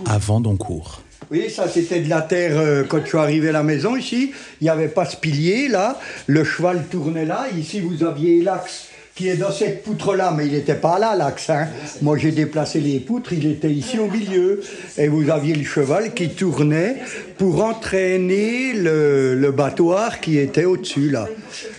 à 0.06 0.18
Vendoncourt. 0.18 1.02
Oui, 1.32 1.50
ça 1.50 1.68
c'était 1.68 2.02
de 2.02 2.10
la 2.10 2.22
terre 2.22 2.58
euh, 2.58 2.84
quand 2.84 3.00
je 3.02 3.08
suis 3.08 3.18
arrivé 3.18 3.50
à 3.50 3.52
la 3.52 3.64
maison 3.64 3.96
ici. 3.96 4.32
Il 4.62 4.66
n'y 4.66 4.70
avait 4.70 4.90
pas 4.90 5.06
ce 5.06 5.16
pilier 5.16 5.68
là. 5.68 6.00
Le 6.28 6.44
cheval 6.44 6.86
tournait 6.90 7.26
là. 7.26 7.48
Ici 7.58 7.80
vous 7.80 8.04
aviez 8.04 8.44
l'axe 8.44 8.90
qui 9.16 9.30
est 9.30 9.38
dans 9.38 9.52
cette 9.52 9.84
poutre-là, 9.84 10.34
mais 10.36 10.46
il 10.46 10.52
n'était 10.52 10.76
pas 10.76 11.00
là 11.00 11.16
l'axe. 11.16 11.50
hein. 11.50 11.68
Moi 12.02 12.18
j'ai 12.18 12.32
déplacé 12.32 12.82
les 12.82 13.00
poutres, 13.00 13.32
il 13.32 13.50
était 13.50 13.72
ici 13.72 13.98
au 13.98 14.08
milieu. 14.08 14.60
Et 14.98 15.08
vous 15.08 15.30
aviez 15.30 15.56
le 15.56 15.64
cheval 15.64 16.14
qui 16.14 16.28
tournait 16.30 16.98
pour 17.38 17.64
entraîner 17.64 18.74
le, 18.74 19.36
le 19.36 19.52
battoir 19.52 20.20
qui 20.20 20.38
était 20.38 20.66
au-dessus 20.66 21.10
là. 21.12 21.30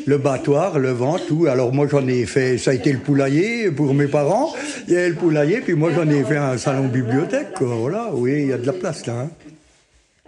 Le 0.06 0.16
battoir, 0.16 0.78
le 0.78 0.92
vent, 0.92 1.18
tout. 1.18 1.46
Alors 1.46 1.74
moi 1.74 1.86
j'en 1.90 2.08
ai 2.08 2.24
fait, 2.24 2.56
ça 2.56 2.70
a 2.70 2.74
été 2.74 2.90
le 2.90 3.00
poulailler 3.00 3.70
pour 3.70 3.92
mes 3.92 4.06
parents. 4.06 4.54
Il 4.88 4.94
y 4.94 4.96
avait 4.96 5.10
le 5.10 5.14
poulailler, 5.16 5.60
puis 5.60 5.74
moi 5.74 5.90
j'en 5.94 6.08
ai 6.08 6.24
fait 6.24 6.38
un 6.38 6.56
salon 6.56 6.86
bibliothèque. 6.88 7.52
quoi. 7.54 7.66
Voilà, 7.78 8.08
oui, 8.14 8.32
il 8.44 8.46
y 8.48 8.52
a 8.54 8.58
de 8.58 8.66
la 8.66 8.72
place 8.72 9.04
là. 9.04 9.12
hein. 9.24 9.30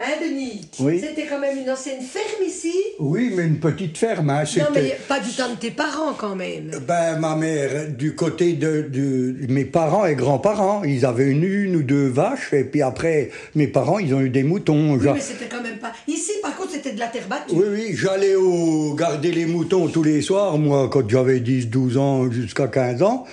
Hein, 0.01 0.13
Denis? 0.23 0.69
Oui. 0.79 1.01
C'était 1.01 1.27
quand 1.27 1.41
même 1.41 1.59
une 1.59 1.69
ancienne 1.69 2.01
ferme 2.01 2.47
ici? 2.47 2.73
Oui, 3.01 3.33
mais 3.35 3.45
une 3.47 3.59
petite 3.59 3.99
ferme. 3.99 4.31
Hein, 4.31 4.45
Non, 4.57 4.67
mais 4.73 4.97
pas 5.09 5.19
du 5.19 5.31
temps 5.31 5.51
de 5.51 5.57
tes 5.57 5.73
parents 5.73 6.13
quand 6.17 6.37
même. 6.37 6.71
Ben, 6.87 7.19
ma 7.19 7.35
mère, 7.35 7.89
du 7.89 8.15
côté 8.15 8.53
de, 8.53 8.83
de 8.83 9.35
mes 9.53 9.65
parents 9.65 10.07
et 10.07 10.15
grands-parents, 10.15 10.85
ils 10.85 11.05
avaient 11.05 11.27
une, 11.29 11.43
une 11.43 11.75
ou 11.77 11.83
deux 11.83 12.07
vaches, 12.07 12.53
et 12.53 12.63
puis 12.63 12.81
après, 12.81 13.31
mes 13.57 13.67
parents, 13.67 13.99
ils 13.99 14.15
ont 14.15 14.21
eu 14.21 14.31
des 14.31 14.45
moutons. 14.45 14.95
Oui, 14.95 15.09
mais 15.15 15.21
c'était 15.21 15.47
quand 15.47 15.63
même 15.65 15.79
pas. 15.79 15.93
Ici, 16.07 16.31
par 16.43 16.57
contre, 16.57 16.71
c'était 16.73 16.93
de 16.93 17.01
la 17.01 17.09
terre 17.09 17.27
battue. 17.29 17.55
Oui, 17.55 17.65
oui, 17.69 17.91
j'allais 17.97 18.37
au 18.37 18.95
garder 18.95 19.33
les 19.33 19.47
moutons 19.47 19.89
tous 19.89 20.05
les 20.05 20.23
soirs, 20.23 20.59
moi, 20.59 20.89
quand 20.93 21.09
j'avais 21.11 21.41
10, 21.41 21.69
12 21.71 21.97
ans 21.97 22.31
jusqu'à 22.31 22.69
15 22.69 23.03
ans. 23.03 23.25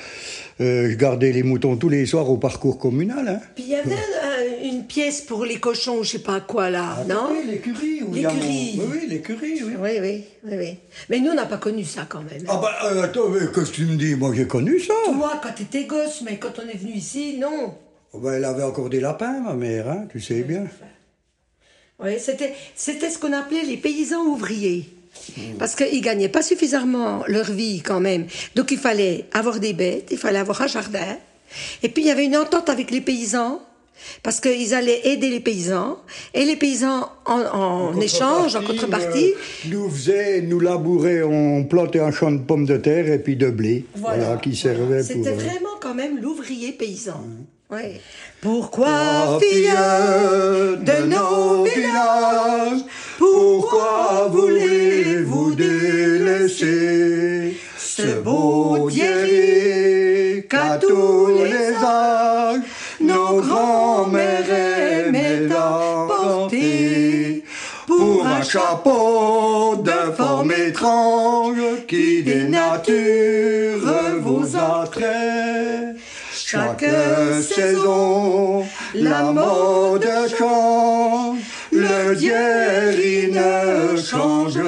Euh, 0.62 0.90
je 0.90 0.96
gardais 0.96 1.34
les 1.34 1.44
moutons 1.44 1.76
tous 1.76 1.90
les 1.90 2.06
soirs 2.06 2.30
au 2.30 2.38
parcours 2.38 2.78
communal. 2.78 3.28
Hein. 3.28 3.40
Puis 3.56 3.66
il 3.66 3.70
y 3.72 3.76
avait 3.76 3.94
un- 3.94 4.64
une 4.64 4.86
pièce 4.86 5.20
pour 5.22 5.44
les 5.44 5.60
cochons, 5.60 6.02
je 6.02 6.12
sais 6.12 6.20
pas 6.20 6.40
quoi 6.40 6.70
là, 6.70 7.04
non 7.10 7.16
Ah, 7.28 7.30
oui, 7.32 7.52
l'écurie. 7.52 8.00
mon-. 8.02 8.12
Oui, 8.14 8.80
oui, 8.90 9.06
l'écurie, 9.10 9.62
oui. 9.66 9.74
Oui, 9.78 9.90
oui, 10.02 10.24
oui, 10.46 10.56
oui. 10.58 10.78
Mais 11.10 11.20
nous, 11.20 11.32
on 11.32 11.36
n'a 11.36 11.46
pas 11.46 11.58
connu 11.58 11.84
ça 11.84 12.06
quand 12.08 12.22
même. 12.22 12.44
Ah 12.48 12.62
ben, 12.62 12.88
euh, 12.90 13.04
attends, 13.04 13.28
mais 13.30 13.40
qu'est-ce 13.54 13.72
que 13.72 13.76
tu 13.76 13.86
me 13.86 13.98
dis? 13.98 14.16
Moi, 14.16 14.32
j'ai 14.34 14.48
connu 14.48 14.80
ça. 14.80 14.94
Toi, 15.06 15.42
quand 15.44 15.54
t'étais 15.54 15.84
gosse, 15.84 16.22
mais 16.26 16.38
quand 16.38 16.54
on 16.64 16.70
est 16.70 16.78
venu 16.78 16.94
ici, 16.94 17.38
non. 17.38 17.74
Oh, 18.14 18.20
ben, 18.20 18.34
elle 18.36 18.46
avait 18.46 18.64
encore 18.64 18.90
des 18.90 19.02
lapins, 19.02 19.42
ma 19.42 19.56
mère, 19.56 19.90
hein, 19.90 20.06
tu 20.10 20.22
sais 20.22 20.42
bien. 20.44 20.68
Oui, 22.02 22.12
c'était, 22.18 22.54
c'était 22.76 23.10
ce 23.10 23.20
qu'on 23.20 23.34
appelait 23.34 23.64
les 23.64 23.78
paysans 23.78 24.24
ouvriers. 24.26 24.90
Parce 25.60 25.76
qu'ils 25.76 26.02
gagnaient 26.02 26.30
pas 26.30 26.42
suffisamment 26.42 27.24
leur 27.28 27.52
vie 27.52 27.82
quand 27.82 28.00
même. 28.00 28.26
Donc 28.56 28.72
il 28.72 28.78
fallait 28.78 29.26
avoir 29.34 29.60
des 29.60 29.74
bêtes, 29.74 30.10
il 30.12 30.18
fallait 30.18 30.40
avoir 30.40 30.62
un 30.62 30.68
jardin. 30.68 31.18
Et 31.84 31.90
puis 31.90 32.04
il 32.04 32.08
y 32.08 32.12
avait 32.12 32.26
une 32.26 32.38
entente 32.38 32.70
avec 32.70 32.92
les 32.92 33.02
paysans. 33.02 33.62
Parce 34.24 34.42
qu'ils 34.42 34.74
allaient 34.74 35.02
aider 35.06 35.30
les 35.30 35.40
paysans. 35.40 35.98
Et 36.34 36.44
les 36.44 36.58
paysans, 36.58 37.10
en, 37.26 37.42
en 37.42 38.02
échange, 38.02 38.56
en 38.56 38.62
contrepartie, 38.62 39.34
euh, 39.34 39.70
nous 39.70 39.90
faisaient, 39.90 40.42
nous 40.42 40.60
labouraient, 40.60 41.24
on 41.24 41.64
plantait 41.64 42.02
un 42.02 42.12
champ 42.12 42.30
de 42.32 42.40
pommes 42.40 42.66
de 42.66 42.78
terre 42.78 43.08
et 43.08 43.20
puis 43.20 43.38
de 43.38 43.50
blé. 43.50 43.86
Voilà, 43.96 44.36
qui 44.38 44.56
servait 44.56 44.98
pour. 44.98 45.08
c'était 45.08 45.30
euh, 45.30 45.36
vraiment 45.36 45.78
quand 45.80 45.96
même 45.96 46.20
l'ouvrier 46.22 46.74
paysan. 46.74 47.24
Ouais. 47.72 48.00
Pourquoi, 48.42 49.40
fillettes 49.42 50.84
de 50.84 51.06
nos 51.08 51.64
villages, 51.64 52.82
Pourquoi 53.18 54.30
voulez-vous 54.32 55.56
délaisser 55.56 57.58
ce 57.78 58.20
beau 58.20 58.90
Thierry 58.90 60.46
qu'à 60.50 60.78
tous 60.78 61.44
les 61.44 61.74
âges 61.84 62.62
nos 63.00 63.42
grands-mères 63.42 64.50
aimaient 64.50 65.48
porter 65.48 67.44
pour 67.88 68.26
un 68.26 68.42
chapeau 68.42 69.76
de 69.78 70.12
forme 70.16 70.52
étrange 70.52 71.58
qui 71.88 72.24
dénature 72.24 73.82
vos 74.22 74.56
attraits. 74.56 75.96
Chaque 76.34 76.86
saison, 77.42 78.64
la 78.94 79.24
mode 79.32 80.08
change, 80.38 81.15
Thierry 82.14 83.32
ne 83.32 83.98
change 83.98 84.60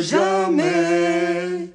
jamais. 0.00 1.68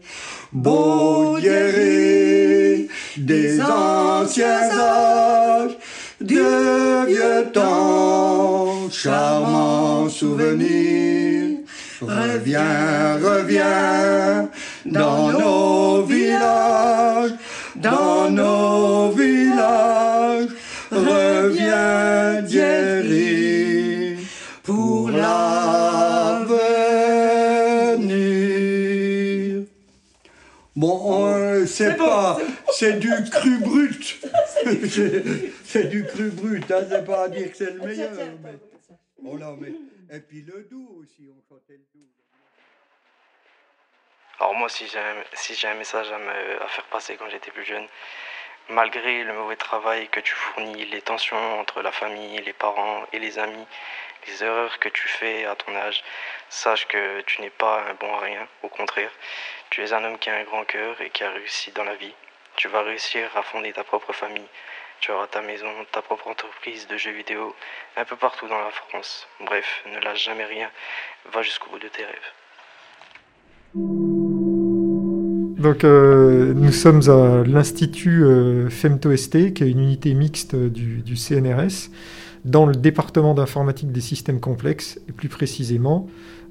Beau 0.51 1.37
Thierry 1.39 2.89
des 3.17 3.61
anciens 3.61 4.69
âges, 4.79 5.77
de 6.21 7.05
vieux 7.07 7.51
temps, 7.53 8.89
charmant 8.91 10.09
souvenir. 10.09 11.59
Reviens, 12.01 13.17
reviens 13.21 14.49
dans 14.85 15.31
nos 15.31 16.03
villages, 16.03 17.31
dans 17.75 18.29
nos 18.29 19.11
villages. 19.11 20.49
Reviens, 20.91 22.43
Thierry, 22.47 22.86
c'est 31.77 31.95
pas, 31.97 32.37
c'est 32.71 32.93
du 32.99 33.09
cru 33.29 33.57
brut. 33.59 34.19
C'est- 34.87 35.51
c'est 35.63 35.83
du 35.89 36.03
cru 36.05 36.29
brut, 36.31 36.69
hein, 36.71 36.85
c'est 36.89 37.05
pas 37.05 37.23
à 37.23 37.29
dire 37.29 37.49
que 37.51 37.57
c'est 37.57 37.71
le 37.71 37.79
meilleur. 37.81 38.11
mais- 38.43 38.57
Oh 39.25 39.37
là, 39.37 39.53
mais- 39.59 39.73
Et 40.15 40.19
puis 40.19 40.41
le 40.41 40.63
doux 40.69 40.99
aussi, 41.01 41.29
on 41.29 41.41
chantait 41.47 41.73
le 41.73 41.85
doux. 41.93 42.05
Alors 44.39 44.53
moi, 44.55 44.69
si 44.69 44.87
j'ai 44.87 44.99
un, 44.99 45.15
si 45.33 45.55
j'ai 45.55 45.67
un 45.67 45.75
message 45.75 46.11
à, 46.11 46.17
me- 46.19 46.61
à 46.63 46.67
faire 46.67 46.85
passer 46.85 47.15
quand 47.17 47.29
j'étais 47.29 47.51
plus 47.51 47.65
jeune, 47.65 47.87
malgré 48.69 49.23
le 49.23 49.33
mauvais 49.33 49.55
travail 49.55 50.07
que 50.09 50.19
tu 50.19 50.33
fournis, 50.33 50.85
les 50.85 51.01
tensions 51.01 51.59
entre 51.59 51.81
la 51.81 51.91
famille, 51.91 52.39
les 52.41 52.53
parents 52.53 53.03
et 53.13 53.19
les 53.19 53.39
amis, 53.39 53.65
les 54.27 54.43
erreurs 54.43 54.79
que 54.79 54.89
tu 54.89 55.07
fais 55.07 55.45
à 55.45 55.55
ton 55.55 55.75
âge, 55.75 56.03
sache 56.49 56.87
que 56.87 57.21
tu 57.21 57.41
n'es 57.41 57.49
pas 57.49 57.83
un 57.89 57.93
bon 57.95 58.13
à 58.15 58.19
rien, 58.19 58.47
au 58.63 58.69
contraire, 58.69 59.11
tu 59.69 59.83
es 59.83 59.93
un 59.93 60.03
homme 60.03 60.17
qui 60.17 60.29
a 60.29 60.35
un 60.35 60.43
grand 60.43 60.63
cœur 60.65 60.99
et 61.01 61.09
qui 61.09 61.23
a 61.23 61.31
réussi 61.31 61.71
dans 61.71 61.83
la 61.83 61.95
vie. 61.95 62.13
Tu 62.55 62.67
vas 62.67 62.81
réussir 62.81 63.29
à 63.35 63.43
fonder 63.43 63.71
ta 63.73 63.83
propre 63.83 64.13
famille. 64.13 64.47
Tu 64.99 65.11
auras 65.11 65.27
ta 65.27 65.41
maison, 65.41 65.67
ta 65.91 66.01
propre 66.01 66.27
entreprise 66.27 66.87
de 66.87 66.97
jeux 66.97 67.11
vidéo, 67.11 67.55
un 67.97 68.05
peu 68.05 68.15
partout 68.15 68.47
dans 68.47 68.59
la 68.59 68.71
France. 68.71 69.27
Bref, 69.41 69.83
ne 69.93 69.99
lâche 69.99 70.23
jamais 70.25 70.45
rien, 70.45 70.71
va 71.31 71.43
jusqu'au 71.43 71.69
bout 71.69 71.79
de 71.79 71.87
tes 71.87 72.03
rêves. 72.03 72.31
Donc, 75.61 75.83
euh, 75.83 76.53
nous 76.55 76.71
sommes 76.71 77.01
à 77.09 77.43
l'Institut 77.47 78.23
euh, 78.23 78.69
FemtoST, 78.69 79.53
qui 79.53 79.63
est 79.63 79.69
une 79.69 79.81
unité 79.81 80.13
mixte 80.13 80.55
du, 80.55 81.03
du 81.03 81.15
CNRS, 81.15 81.89
dans 82.47 82.65
le 82.65 82.75
département 82.75 83.33
d'informatique 83.33 83.91
des 83.91 84.01
systèmes 84.01 84.39
complexes, 84.39 84.99
et 85.09 85.11
plus 85.11 85.29
précisément 85.29 86.07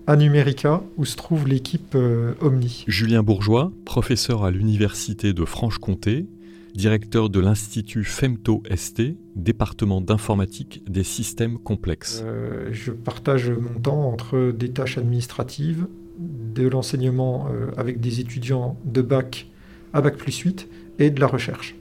à 0.06 0.16
Numérica, 0.16 0.82
où 0.98 1.04
se 1.04 1.16
trouve 1.16 1.48
l'équipe 1.48 1.94
euh, 1.94 2.34
Omni. 2.40 2.84
Julien 2.86 3.22
Bourgeois, 3.22 3.72
professeur 3.84 4.44
à 4.44 4.50
l'Université 4.50 5.32
de 5.32 5.44
Franche-Comté, 5.44 6.26
directeur 6.74 7.30
de 7.30 7.40
l'Institut 7.40 8.04
FemtoST, 8.04 9.16
département 9.34 10.02
d'informatique 10.02 10.82
des 10.88 11.02
systèmes 11.02 11.58
complexes. 11.58 12.22
Euh, 12.24 12.68
je 12.70 12.92
partage 12.92 13.50
mon 13.50 13.80
temps 13.80 14.08
entre 14.08 14.52
des 14.52 14.70
tâches 14.70 14.98
administratives, 14.98 15.86
de 16.18 16.68
l'enseignement 16.68 17.48
euh, 17.50 17.70
avec 17.76 18.00
des 18.00 18.20
étudiants 18.20 18.78
de 18.84 19.00
bac 19.00 19.48
à 19.92 20.02
bac 20.02 20.16
plus 20.16 20.36
8 20.36 20.68
et 20.98 21.10
de 21.10 21.20
la 21.20 21.26
recherche. 21.26 21.74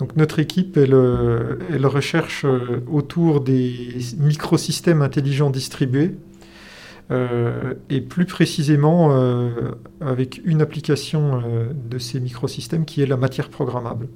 Donc 0.00 0.16
notre 0.16 0.38
équipe, 0.38 0.78
elle, 0.78 0.94
euh, 0.94 1.58
recherche 1.84 2.46
euh, 2.46 2.80
autour 2.90 3.42
des 3.42 3.98
microsystèmes 4.18 5.02
intelligents 5.02 5.50
distribués 5.50 6.16
euh, 7.10 7.74
et 7.90 8.00
plus 8.00 8.24
précisément 8.24 9.10
avec 10.00 10.40
une 10.44 10.62
application 10.62 11.42
de 11.74 11.98
ces 11.98 12.18
microsystèmes 12.18 12.86
qui 12.86 13.02
est 13.02 13.06
la 13.06 13.18
matière 13.18 13.50
programmable. 13.50 14.08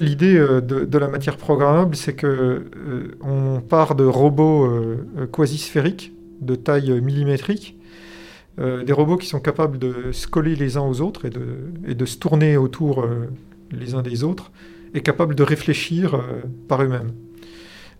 L'idée 0.00 0.34
de, 0.38 0.98
la 0.98 1.08
matière 1.08 1.36
programmable, 1.38 1.96
c'est 1.96 2.12
que 2.12 2.66
on 3.20 3.60
part 3.60 3.96
de 3.96 4.04
robots 4.04 4.68
quasi-sphériques 5.32 6.12
de 6.40 6.54
taille 6.54 7.00
millimétrique, 7.00 7.76
des 8.58 8.92
robots 8.92 9.16
qui 9.16 9.26
sont 9.26 9.40
capables 9.40 9.78
de 9.78 10.12
se 10.12 10.28
coller 10.28 10.54
les 10.54 10.76
uns 10.76 10.82
aux 10.82 11.00
autres 11.00 11.24
et 11.24 11.94
de, 11.94 12.04
se 12.04 12.18
tourner 12.18 12.56
autour 12.56 13.08
les 13.70 13.94
uns 13.94 14.02
des 14.02 14.24
autres, 14.24 14.50
et 14.94 15.02
capables 15.02 15.34
de 15.34 15.42
réfléchir 15.42 16.14
euh, 16.14 16.42
par 16.68 16.82
eux-mêmes. 16.82 17.12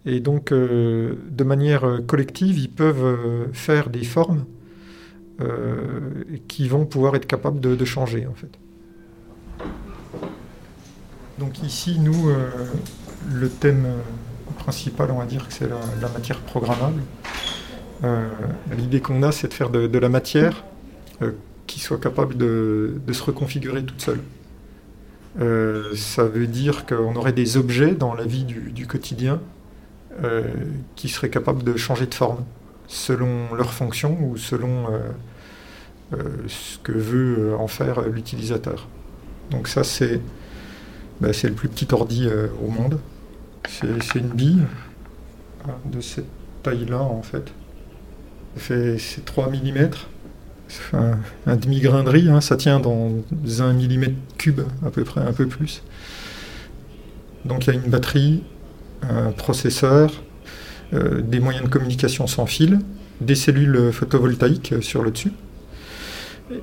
Et 0.06 0.20
donc, 0.20 0.52
euh, 0.52 1.16
de 1.30 1.44
manière 1.44 1.84
euh, 1.84 1.98
collective, 2.00 2.58
ils 2.58 2.70
peuvent 2.70 3.48
faire 3.52 3.90
des 3.90 4.04
formes 4.04 4.44
qui 6.48 6.66
vont 6.66 6.84
pouvoir 6.84 7.14
être 7.14 7.28
capables 7.28 7.60
de, 7.60 7.84
changer, 7.84 8.26
en 8.26 8.34
fait. 8.34 8.50
Donc 11.38 11.62
ici, 11.62 12.00
nous, 12.00 12.32
le 13.32 13.48
thème 13.48 13.86
principal, 14.58 15.12
on 15.12 15.18
va 15.18 15.26
dire 15.26 15.46
que 15.46 15.54
c'est 15.54 15.68
la, 15.68 16.08
matière 16.08 16.40
programmable. 16.40 17.02
L'idée 18.76 19.00
qu'on 19.00 19.22
a, 19.22 19.30
c'est 19.30 19.46
de 19.46 19.54
faire 19.54 19.70
de, 19.70 19.96
la 19.96 20.08
matière 20.08 20.64
qui 21.68 21.78
soit 21.78 22.00
capable 22.00 22.36
de 22.36 23.12
se 23.12 23.22
reconfigurer 23.22 23.84
toute 23.84 24.00
seule. 24.00 24.20
Euh, 25.40 25.94
ça 25.94 26.24
veut 26.24 26.46
dire 26.46 26.86
qu'on 26.86 27.14
aurait 27.16 27.32
des 27.32 27.56
objets 27.56 27.92
dans 27.92 28.14
la 28.14 28.24
vie 28.24 28.44
du, 28.44 28.86
quotidien 28.86 29.40
euh, 30.24 30.42
qui 30.96 31.08
seraient 31.08 31.30
capables 31.30 31.62
de 31.62 31.76
changer 31.76 32.06
de 32.06 32.14
forme 32.14 32.44
selon 32.86 33.54
leur 33.54 33.72
fonction 33.72 34.18
ou 34.22 34.36
selon 34.36 34.86
euh, 36.12 36.16
ce 36.48 36.78
que 36.78 36.92
veut 36.92 37.54
en 37.56 37.68
faire 37.68 38.02
l'utilisateur. 38.08 38.88
Donc 39.50 39.68
ça, 39.68 39.84
c'est 39.84 40.20
bah, 41.20 41.28
le 41.44 41.52
plus 41.52 41.68
petit 41.68 41.88
ordi 41.92 42.28
au 42.64 42.70
monde. 42.70 42.98
C'est 43.68 44.18
une 44.18 44.28
bille 44.28 44.62
euh, 45.68 45.72
de 45.84 46.00
cette 46.00 46.28
taille-là, 46.62 47.00
en 47.00 47.22
fait. 47.22 47.52
Ça 48.56 48.60
fait- 48.60 48.98
C'est 48.98 49.24
3 49.24 49.50
mm. 49.50 49.90
Un, 50.92 51.56
demi-grain 51.56 52.04
de 52.04 52.10
riz, 52.10 52.28
hein, 52.28 52.40
ça 52.40 52.56
tient 52.56 52.80
dans 52.80 53.12
un 53.60 53.72
millimètre 53.72 54.14
cube, 54.36 54.60
à 54.84 54.90
peu 54.90 55.04
près, 55.04 55.20
un 55.20 55.32
peu 55.32 55.46
plus. 55.46 55.82
Donc 57.44 57.66
il 57.66 57.74
y 57.74 57.76
a 57.76 57.80
une 57.80 57.90
batterie, 57.90 58.42
un 59.02 59.32
processeur, 59.32 60.12
euh, 60.94 61.20
des 61.20 61.40
moyens 61.40 61.64
de 61.64 61.70
communication 61.70 62.26
sans 62.26 62.46
fil, 62.46 62.80
des 63.20 63.34
cellules 63.34 63.92
photovoltaïques 63.92 64.72
euh, 64.72 64.80
sur 64.80 65.02
le 65.02 65.10
dessus. 65.10 65.32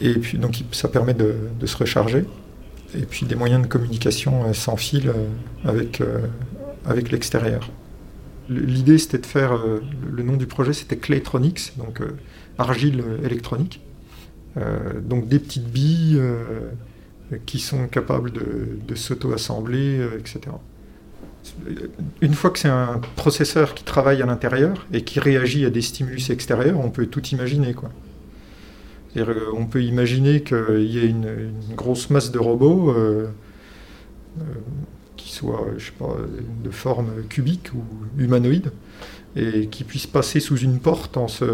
Et 0.01 0.13
puis 0.13 0.39
donc 0.39 0.63
ça 0.71 0.87
permet 0.87 1.13
de, 1.13 1.35
de 1.59 1.65
se 1.65 1.77
recharger. 1.77 2.25
Et 2.97 3.05
puis 3.05 3.25
des 3.25 3.35
moyens 3.35 3.61
de 3.61 3.67
communication 3.67 4.45
euh, 4.45 4.53
sans 4.53 4.77
fil 4.77 5.11
avec, 5.63 6.01
avec 6.85 7.11
l'extérieur. 7.11 7.69
L'idée 8.49 8.97
c'était 8.99 9.17
de 9.17 9.25
faire, 9.25 9.59
le 10.11 10.23
nom 10.23 10.37
du 10.37 10.45
projet 10.45 10.73
c'était 10.73 10.97
Claytronics, 10.97 11.73
donc 11.77 12.01
argile 12.59 13.03
électronique. 13.23 13.81
Euh, 14.57 15.01
donc 15.01 15.27
des 15.27 15.39
petites 15.39 15.67
billes 15.67 16.17
euh, 16.17 16.71
qui 17.45 17.59
sont 17.59 17.87
capables 17.87 18.31
de, 18.31 18.95
s'auto-assembler, 18.95 19.99
euh, 19.99 20.19
etc. 20.19 20.41
Une 22.21 22.33
fois 22.33 22.49
que 22.51 22.59
c'est 22.59 22.69
un 22.69 23.01
processeur 23.15 23.75
qui 23.75 23.83
travaille 23.83 24.21
à 24.21 24.25
l'intérieur 24.25 24.87
et 24.93 25.03
qui 25.03 25.19
réagit 25.19 25.65
à 25.65 25.69
des 25.69 25.81
stimulus 25.81 26.29
extérieurs, 26.29 26.79
on 26.79 26.89
peut 26.89 27.05
tout 27.05 27.25
imaginer. 27.27 27.73
Quoi. 27.73 27.91
On 29.53 29.65
peut 29.65 29.83
imaginer 29.83 30.41
qu'il 30.41 30.85
y 30.85 30.99
ait 30.99 31.07
une, 31.07 31.51
grosse 31.75 32.09
masse 32.09 32.31
de 32.31 32.39
robots 32.39 32.93
qui 35.15 35.31
soient, 35.31 35.67
je 35.77 35.85
sais 35.85 35.91
pas, 35.97 36.17
de 36.63 36.69
forme 36.71 37.23
cubique 37.29 37.71
ou 37.73 37.83
humanoïde, 38.21 38.71
et 39.35 39.67
qui 39.67 39.83
puissent 39.83 40.07
passer 40.07 40.39
sous 40.39 40.57
une 40.57 40.79
porte 40.79 41.15
en 41.15 41.27
se, 41.27 41.45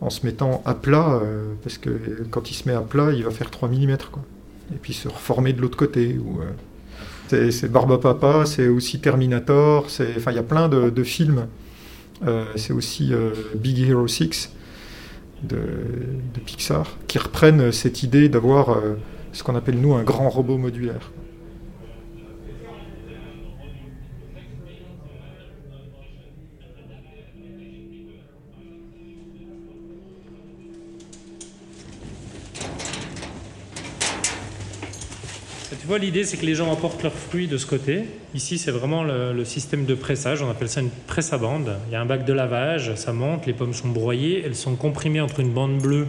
en 0.00 0.10
se 0.10 0.24
mettant 0.24 0.62
à 0.64 0.74
plat, 0.74 1.20
euh, 1.22 1.54
parce 1.62 1.78
que 1.78 1.90
quand 2.30 2.50
il 2.50 2.54
se 2.54 2.68
met 2.68 2.74
à 2.74 2.80
plat, 2.80 3.12
il 3.12 3.24
va 3.24 3.30
faire 3.30 3.50
3 3.50 3.68
mm, 3.68 3.96
quoi. 4.10 4.22
Et 4.72 4.78
puis 4.78 4.92
se 4.92 5.08
reformer 5.08 5.52
de 5.52 5.60
l'autre 5.60 5.76
côté. 5.76 6.16
Euh, 6.18 6.44
c'est, 7.28 7.50
c'est 7.50 7.68
Barbapapa, 7.70 8.46
c'est 8.46 8.68
aussi 8.68 9.00
Terminator, 9.00 9.86
il 9.98 10.34
y 10.34 10.38
a 10.38 10.42
plein 10.42 10.68
de, 10.68 11.02
films. 11.02 11.46
Euh, 12.26 12.44
c'est 12.56 12.72
aussi 12.72 13.12
Big 13.54 13.78
Hero 13.80 14.06
6 14.06 14.52
de, 15.44 15.56
de 15.56 16.40
Pixar, 16.44 16.98
qui 17.06 17.18
reprennent 17.18 17.70
cette 17.72 18.02
idée 18.02 18.28
d'avoir 18.28 18.76
ce 19.32 19.44
qu'on 19.44 19.54
appelle 19.54 19.80
nous 19.80 19.94
un 19.94 20.02
grand 20.02 20.28
robot 20.28 20.58
modulaire. 20.58 21.12
L'idée, 35.98 36.24
c'est 36.24 36.36
que 36.36 36.46
les 36.46 36.54
gens 36.54 36.72
apportent 36.72 37.02
leurs 37.02 37.14
fruits 37.14 37.48
de 37.48 37.56
ce 37.56 37.66
côté. 37.66 38.04
Ici, 38.34 38.58
c'est 38.58 38.70
vraiment 38.70 39.02
le, 39.02 39.44
système 39.44 39.84
de 39.84 39.94
pressage. 39.94 40.42
On 40.42 40.50
appelle 40.50 40.68
ça 40.68 40.80
une 40.80 40.90
presse 41.06 41.32
à 41.32 41.38
bande. 41.38 41.76
Il 41.88 41.92
y 41.92 41.96
a 41.96 42.00
un 42.00 42.06
bac 42.06 42.24
de 42.24 42.32
lavage, 42.32 42.94
ça 42.94 43.12
monte, 43.12 43.46
les 43.46 43.52
pommes 43.52 43.74
sont 43.74 43.88
broyées, 43.88 44.42
elles 44.44 44.54
sont 44.54 44.76
comprimées 44.76 45.20
entre 45.20 45.40
une 45.40 45.52
bande 45.52 45.78
bleue 45.78 46.06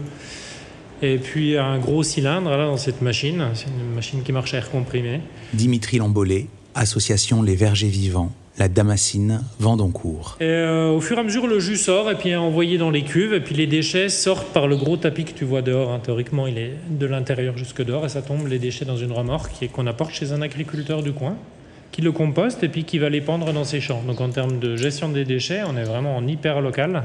et 1.02 1.18
puis 1.18 1.58
un 1.58 1.78
gros 1.78 2.02
cylindre 2.02 2.50
là 2.50 2.66
dans 2.66 2.76
cette 2.76 3.02
machine. 3.02 3.44
C'est 3.54 3.66
une 3.66 3.94
machine 3.94 4.22
qui 4.22 4.32
marche 4.32 4.54
à 4.54 4.58
air 4.58 4.70
comprimé. 4.70 5.20
Dimitri 5.52 5.98
Lambollet, 5.98 6.46
association 6.74 7.42
Les 7.42 7.56
Vergers 7.56 7.88
Vivants, 7.88 8.32
la 8.58 8.68
Damascine, 8.68 9.42
Vendoncourt. 9.58 10.36
Et 10.40 10.44
euh, 10.44 10.90
au 10.90 11.00
fur 11.00 11.16
et 11.16 11.20
à 11.20 11.24
mesure, 11.24 11.46
le 11.46 11.58
jus 11.58 11.76
sort 11.76 12.10
et 12.10 12.14
puis 12.14 12.30
est 12.30 12.36
envoyé 12.36 12.76
dans 12.78 12.90
les 12.90 13.02
cuves. 13.02 13.32
Et 13.32 13.40
puis 13.40 13.54
les 13.54 13.66
déchets 13.66 14.08
sortent 14.08 14.52
par 14.52 14.66
le 14.66 14.76
gros 14.76 14.96
tapis 14.96 15.24
que 15.24 15.32
tu 15.32 15.44
vois 15.44 15.62
dehors. 15.62 15.90
hein. 15.90 16.00
Théoriquement, 16.02 16.46
il 16.46 16.58
est 16.58 16.74
de 16.90 17.06
l'intérieur 17.06 17.56
jusque 17.56 17.82
dehors 17.82 18.04
et 18.04 18.08
ça 18.10 18.20
tombe 18.22 18.46
les 18.46 18.58
déchets 18.58 18.84
dans 18.84 18.96
une 18.96 19.12
remorque 19.12 19.52
qu'on 19.72 19.86
apporte 19.86 20.12
chez 20.12 20.32
un 20.32 20.42
agriculteur 20.42 21.02
du 21.02 21.12
coin 21.12 21.36
qui 21.92 22.02
le 22.02 22.12
composte 22.12 22.62
et 22.62 22.68
puis 22.68 22.84
qui 22.84 22.98
va 22.98 23.08
les 23.10 23.20
pendre 23.20 23.52
dans 23.52 23.64
ses 23.64 23.80
champs. 23.80 24.02
Donc 24.06 24.20
en 24.20 24.28
termes 24.30 24.58
de 24.58 24.76
gestion 24.76 25.08
des 25.10 25.24
déchets, 25.24 25.62
on 25.66 25.76
est 25.76 25.84
vraiment 25.84 26.16
en 26.16 26.26
hyper 26.26 26.60
local. 26.60 27.04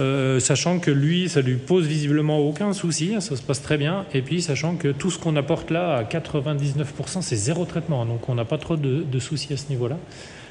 Euh, 0.00 0.38
sachant 0.38 0.78
que 0.78 0.90
lui, 0.92 1.28
ça 1.28 1.40
lui 1.40 1.56
pose 1.56 1.86
visiblement 1.86 2.38
aucun 2.38 2.72
souci, 2.72 3.14
ça 3.20 3.34
se 3.34 3.42
passe 3.42 3.62
très 3.62 3.76
bien. 3.78 4.04
Et 4.14 4.22
puis, 4.22 4.40
sachant 4.40 4.76
que 4.76 4.88
tout 4.88 5.10
ce 5.10 5.18
qu'on 5.18 5.34
apporte 5.34 5.70
là, 5.72 5.96
à 5.96 6.04
99%, 6.04 7.20
c'est 7.20 7.34
zéro 7.34 7.64
traitement. 7.64 8.06
Donc, 8.06 8.28
on 8.28 8.36
n'a 8.36 8.44
pas 8.44 8.58
trop 8.58 8.76
de, 8.76 9.02
de 9.02 9.18
soucis 9.18 9.52
à 9.52 9.56
ce 9.56 9.70
niveau-là. 9.70 9.96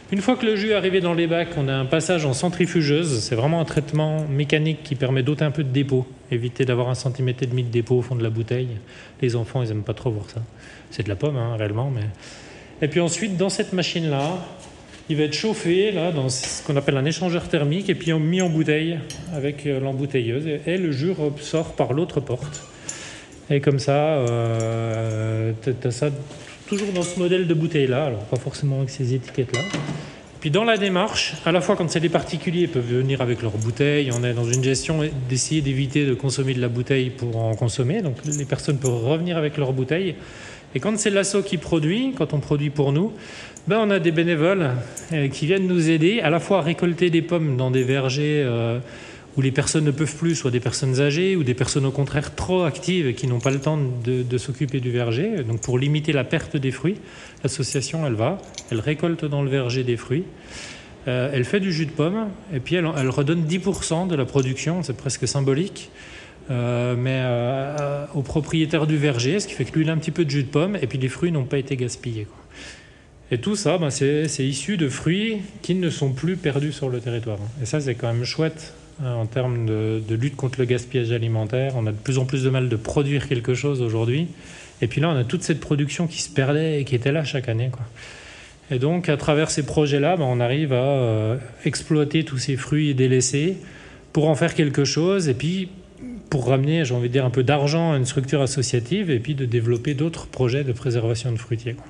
Une 0.10 0.22
fois 0.22 0.38
que 0.38 0.46
le 0.46 0.56
jus 0.56 0.70
est 0.70 0.74
arrivé 0.74 1.02
dans 1.02 1.14
les 1.14 1.28
bacs, 1.28 1.50
on 1.58 1.68
a 1.68 1.74
un 1.74 1.84
passage 1.84 2.26
en 2.26 2.32
centrifugeuse. 2.32 3.20
C'est 3.20 3.36
vraiment 3.36 3.60
un 3.60 3.66
traitement 3.66 4.26
mécanique 4.30 4.82
qui 4.82 4.96
permet 4.96 5.22
d'ôter 5.22 5.44
un 5.44 5.52
peu 5.52 5.66
de 5.66 5.70
dépôt, 5.70 6.08
éviter 6.32 6.64
d'avoir 6.64 6.88
un 6.88 6.96
centimètre 6.96 7.44
et 7.44 7.46
demi 7.46 7.64
de 7.64 7.70
dépôt 7.70 7.96
au 7.96 8.02
fond 8.02 8.16
de 8.16 8.24
la 8.24 8.30
bouteille. 8.30 8.70
Les 9.22 9.36
enfants, 9.36 9.62
ils 9.64 9.72
aiment 9.72 9.84
pas 9.84 9.94
trop 9.94 10.10
voir 10.10 10.30
ça. 10.30 10.42
C'est 10.92 11.04
de 11.04 11.10
la 11.10 11.18
pomme, 11.18 11.36
hein, 11.36 11.58
réellement. 11.58 11.92
Et 12.82 12.88
puis 12.88 13.02
ensuite, 13.02 13.36
dans 13.36 13.50
cette 13.50 13.74
machine-là, 13.74 14.38
il 15.10 15.18
va 15.18 15.24
être 15.24 15.34
chauffé 15.34 15.92
dans 16.16 16.30
ce 16.30 16.64
qu'on 16.66 16.78
appelle 16.78 16.96
un 16.96 17.06
échangeur 17.06 17.50
thermique 17.50 17.90
et 17.90 17.96
puis 17.96 18.14
mis 18.14 18.42
en 18.42 18.50
bouteille 18.50 19.00
avec 19.34 19.66
euh, 19.66 19.82
l'embouteilleuse. 19.82 20.48
Et, 20.48 20.62
et 20.68 20.78
le 20.78 20.94
jus 20.94 21.14
sort 21.42 21.74
par 21.74 21.92
l'autre 21.92 22.22
porte. 22.22 22.66
Et 23.50 23.60
comme 23.60 23.80
ça, 23.80 23.92
euh, 23.92 25.52
tu 25.62 25.74
as 25.86 25.92
ça 25.92 26.10
toujours 26.68 26.92
dans 26.94 27.04
ce 27.04 27.18
modèle 27.18 27.48
de 27.48 27.54
bouteille-là, 27.54 28.06
alors 28.06 28.24
pas 28.26 28.38
forcément 28.38 28.78
avec 28.78 28.90
ces 28.90 29.14
étiquettes-là. 29.14 29.62
Puis 30.40 30.52
dans 30.52 30.64
la 30.64 30.78
démarche, 30.78 31.34
à 31.46 31.52
la 31.52 31.62
fois 31.62 31.76
quand 31.76 31.90
c'est 31.90 32.00
des 32.00 32.10
particuliers, 32.10 32.62
ils 32.62 32.70
peuvent 32.70 32.86
venir 32.86 33.22
avec 33.22 33.42
leur 33.42 33.58
bouteille, 33.58 34.12
on 34.14 34.24
est 34.24 34.34
dans 34.34 34.46
une 34.46 34.64
gestion 34.64 35.00
d'essayer 35.30 35.62
d'éviter 35.62 36.06
de 36.06 36.14
consommer 36.14 36.54
de 36.54 36.62
la 36.62 36.68
bouteille 36.68 37.10
pour 37.10 37.38
en 37.38 37.56
consommer, 37.56 38.02
donc 38.02 38.18
les 38.26 38.46
personnes 38.46 38.78
peuvent 38.78 39.04
revenir 39.04 39.38
avec 39.38 39.58
leur 39.58 39.74
bouteille. 39.74 40.16
Et 40.76 40.80
quand 40.80 40.98
c'est 41.00 41.10
l'asso 41.10 41.38
qui 41.44 41.58
produit, 41.58 42.14
quand 42.16 42.34
on 42.34 42.40
produit 42.40 42.70
pour 42.70 42.92
nous, 42.92 43.14
ben 43.68 43.80
on 43.82 43.90
a 43.90 44.00
des 44.00 44.12
bénévoles 44.12 44.72
euh, 45.14 45.28
qui 45.30 45.46
viennent 45.46 45.68
nous 45.68 45.90
aider 45.90 46.20
à 46.20 46.30
la 46.30 46.40
fois 46.40 46.60
à 46.60 46.62
récolter 46.62 47.10
des 47.10 47.22
pommes 47.22 47.58
dans 47.58 47.72
des 47.72 47.84
vergers 47.84 48.44
euh, 48.46 48.80
où 49.38 49.42
les 49.42 49.52
personnes 49.52 49.86
ne 49.86 49.92
peuvent 49.92 50.16
plus, 50.16 50.36
soit 50.36 50.50
des 50.50 50.60
personnes 50.60 51.00
âgées 51.00 51.36
ou 51.36 51.44
des 51.44 51.54
personnes 51.54 51.86
au 51.86 51.92
contraire 51.92 52.34
trop 52.34 52.64
actives 52.64 53.14
qui 53.14 53.28
n'ont 53.28 53.40
pas 53.40 53.52
le 53.52 53.60
temps 53.60 53.78
de, 53.78 54.38
s'occuper 54.38 54.80
du 54.80 54.92
verger. 54.92 55.44
Donc 55.44 55.62
pour 55.62 55.78
limiter 55.78 56.12
la 56.12 56.24
perte 56.24 56.58
des 56.58 56.72
fruits, 56.72 56.98
l'association 57.44 58.06
elle 58.08 58.16
va, 58.16 58.40
elle 58.72 58.80
récolte 58.80 59.26
dans 59.26 59.44
le 59.44 59.50
verger 59.50 59.84
des 59.84 59.96
fruits, 59.96 60.24
euh, 61.08 61.30
elle 61.32 61.46
fait 61.46 61.60
du 61.60 61.72
jus 61.72 61.86
de 61.86 61.92
pomme 61.92 62.30
et 62.54 62.60
puis 62.60 62.76
elle, 62.76 62.88
redonne 62.88 63.46
10% 63.46 64.08
de 64.08 64.16
la 64.16 64.26
production, 64.26 64.82
c'est 64.82 64.98
presque 64.98 65.28
symbolique. 65.28 65.92
Euh, 66.50 66.96
mais 66.98 67.20
euh, 67.24 68.06
au 68.16 68.22
propriétaire 68.22 68.88
du 68.88 68.96
verger, 68.96 69.40
ce 69.42 69.48
qui 69.48 69.54
fait 69.54 69.66
que 69.66 69.76
lui 69.78 69.84
il 69.84 69.90
a 69.90 69.94
un 69.94 69.98
petit 69.98 70.12
peu 70.12 70.24
de 70.24 70.30
jus 70.30 70.44
de 70.44 70.50
pomme 70.50 70.78
et 70.82 70.88
puis 70.88 70.98
les 70.98 71.10
fruits 71.10 71.32
n'ont 71.32 71.44
pas 71.44 71.58
été 71.58 71.76
gaspillés. 71.76 72.26
Et 73.30 73.38
tout 73.40 73.58
ça, 73.58 73.78
ben, 73.78 73.90
c'est 73.90 74.26
issu 74.40 74.78
de 74.78 74.88
fruits 74.88 75.42
qui 75.62 75.76
ne 75.76 75.90
sont 75.90 76.14
plus 76.14 76.38
perdus 76.38 76.72
sur 76.72 76.88
le 76.88 77.02
territoire. 77.02 77.40
Et 77.62 77.66
ça, 77.66 77.82
c'est 77.82 77.96
quand 77.96 78.08
même 78.08 78.24
chouette 78.24 78.74
en 79.04 79.26
termes 79.26 79.66
de, 79.66 80.02
de 80.06 80.16
lutte 80.16 80.36
contre 80.36 80.60
le 80.60 80.66
gaspillage 80.66 81.12
alimentaire. 81.12 81.74
On 81.76 81.86
a 81.88 81.92
de 81.92 81.98
plus 81.98 82.18
en 82.18 82.26
plus 82.26 82.44
de 82.44 82.50
mal 82.50 82.70
de 82.70 82.76
produire 82.76 83.28
quelque 83.28 83.54
chose 83.54 83.82
aujourd'hui. 83.82 84.28
Et 84.82 84.88
puis 84.88 85.02
là, 85.02 85.10
on 85.10 85.16
a 85.16 85.24
toute 85.24 85.44
cette 85.44 85.60
production 85.60 86.08
qui 86.08 86.22
se 86.22 86.30
perdait 86.30 86.82
et 86.82 86.86
qui 86.86 86.96
était 86.96 87.12
là 87.12 87.24
chaque 87.24 87.50
année. 87.50 87.70
Quoi. 87.72 87.86
Et 88.70 88.80
donc, 88.80 89.10
à 89.10 89.18
travers 89.18 89.50
ces 89.50 89.66
projets-là, 89.66 90.18
ben, 90.18 90.26
on 90.26 90.40
arrive 90.40 90.74
à 90.74 90.76
euh, 90.76 91.38
exploiter 91.64 92.26
tous 92.26 92.38
ces 92.38 92.58
fruits 92.58 92.94
délaissés 92.94 93.58
pour 94.14 94.30
en 94.30 94.36
faire 94.36 94.54
quelque 94.54 94.84
chose 94.84 95.30
et 95.30 95.34
puis 95.34 95.70
pour 96.30 96.50
ramener, 96.50 96.84
j'ai 96.84 96.94
envie 96.94 97.08
de 97.08 97.14
dire, 97.14 97.26
un 97.26 97.30
peu 97.30 97.44
d'argent 97.44 97.94
à 97.94 97.98
une 97.98 98.06
structure 98.06 98.42
associative 98.42 99.10
et 99.10 99.20
puis 99.20 99.36
de 99.36 99.46
développer 99.46 99.94
d'autres 99.94 100.28
projets 100.28 100.64
de 100.64 100.74
préservation 100.74 101.32
de 101.32 101.38
fruitiers, 101.38 101.74
quoi, 101.74 101.86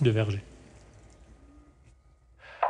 de 0.00 0.10
vergers. 0.10 0.42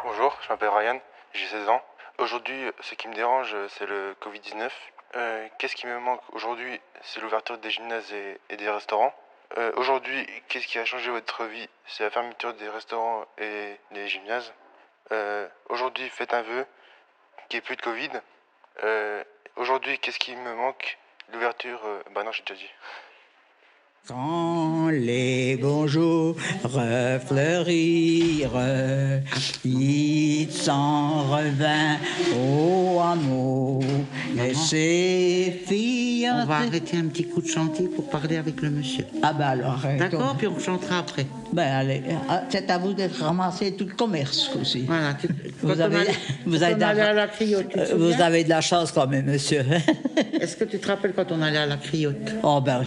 Bonjour, 0.04 0.36
je 0.42 0.48
m'appelle 0.48 0.70
Ryan, 0.76 1.00
j'ai 1.32 1.46
16 1.46 1.68
ans. 1.68 1.80
Aujourd'hui, 2.18 2.70
ce 2.80 2.94
qui 2.94 3.08
me 3.08 3.14
dérange, 3.14 3.56
c'est 3.70 3.86
le 3.86 4.14
Covid-19. 4.22 4.70
Euh, 5.16 5.48
Qu'est-ce 5.58 5.74
qui 5.74 5.88
me 5.88 5.98
manque 5.98 6.22
aujourd'hui 6.32 6.80
C'est 7.02 7.20
l'ouverture 7.20 7.58
des 7.58 7.70
gymnases 7.70 8.12
et, 8.12 8.56
des 8.56 8.70
restaurants. 8.70 9.12
Euh, 9.58 9.72
aujourd'hui, 9.74 10.24
qu'est-ce 10.48 10.68
qui 10.68 10.78
a 10.78 10.84
changé 10.84 11.10
votre 11.10 11.44
vie? 11.44 11.68
C'est 11.86 12.04
la 12.04 12.10
fermeture 12.10 12.54
des 12.54 12.68
restaurants 12.68 13.26
et 13.38 13.76
des 13.90 14.06
gymnases. 14.06 14.54
Euh, 15.10 15.48
aujourd'hui, 15.68 16.08
faites 16.08 16.34
un 16.34 16.42
vœu 16.42 16.64
qu'il 17.48 17.58
n'y 17.58 17.64
ait 17.64 17.66
plus 17.66 17.76
de 17.76 17.82
Covid. 17.82 18.10
Euh, 18.84 19.24
aujourd'hui, 19.56 19.98
qu'est-ce 19.98 20.20
qui 20.20 20.36
me 20.36 20.54
manque? 20.54 20.98
L'ouverture, 21.32 21.80
bah 22.10 22.22
non, 22.22 22.30
j'ai 22.30 22.42
déjà 22.42 22.54
dit. 22.54 22.70
Quand 24.06 24.90
les 24.90 25.56
beaux 25.56 25.86
jours 25.86 26.36
refleurirent, 26.62 28.50
il 29.64 30.46
s'en 30.52 31.22
revint 31.22 31.96
au 32.38 33.00
hameau. 33.00 33.80
Et 34.46 34.52
ses 34.52 35.62
filles. 35.66 36.28
On 36.34 36.44
va 36.44 36.56
arrêter 36.56 36.98
un 36.98 37.06
petit 37.06 37.24
coup 37.24 37.40
de 37.40 37.46
chantier 37.48 37.86
pour 37.88 38.10
parler 38.10 38.36
avec 38.36 38.60
le 38.60 38.68
monsieur. 38.72 39.06
Ah 39.22 39.32
ben 39.32 39.46
alors. 39.46 39.80
D'accord, 39.98 40.34
puis 40.36 40.48
on 40.48 40.58
chantera 40.58 40.98
après. 40.98 41.24
Ben 41.54 41.62
allez, 41.72 42.02
ah, 42.28 42.42
c'est 42.50 42.70
à 42.70 42.76
vous 42.76 42.92
d'être 42.92 43.22
ramassé 43.22 43.72
tout 43.72 43.86
le 43.86 43.94
commerce 43.94 44.50
aussi. 44.60 44.82
Voilà. 44.82 45.14
tu- 45.14 45.28
Vous 45.62 45.80
avez, 45.80 45.96
allait- 45.96 46.10
vous, 46.44 46.62
avez 46.62 46.74
la, 46.78 46.88
à 46.88 47.12
la 47.14 47.26
vous 47.96 48.20
avez 48.20 48.44
de 48.44 48.50
la 48.50 48.60
chance 48.60 48.92
quand 48.92 49.06
même, 49.06 49.24
monsieur. 49.24 49.64
Est-ce 50.40 50.56
que 50.58 50.64
tu 50.64 50.78
te 50.78 50.88
rappelles 50.88 51.14
quand 51.16 51.32
on 51.32 51.40
allait 51.40 51.56
à 51.56 51.64
la 51.66 51.76
criotte? 51.78 52.34
Oh 52.42 52.60
ben, 52.60 52.82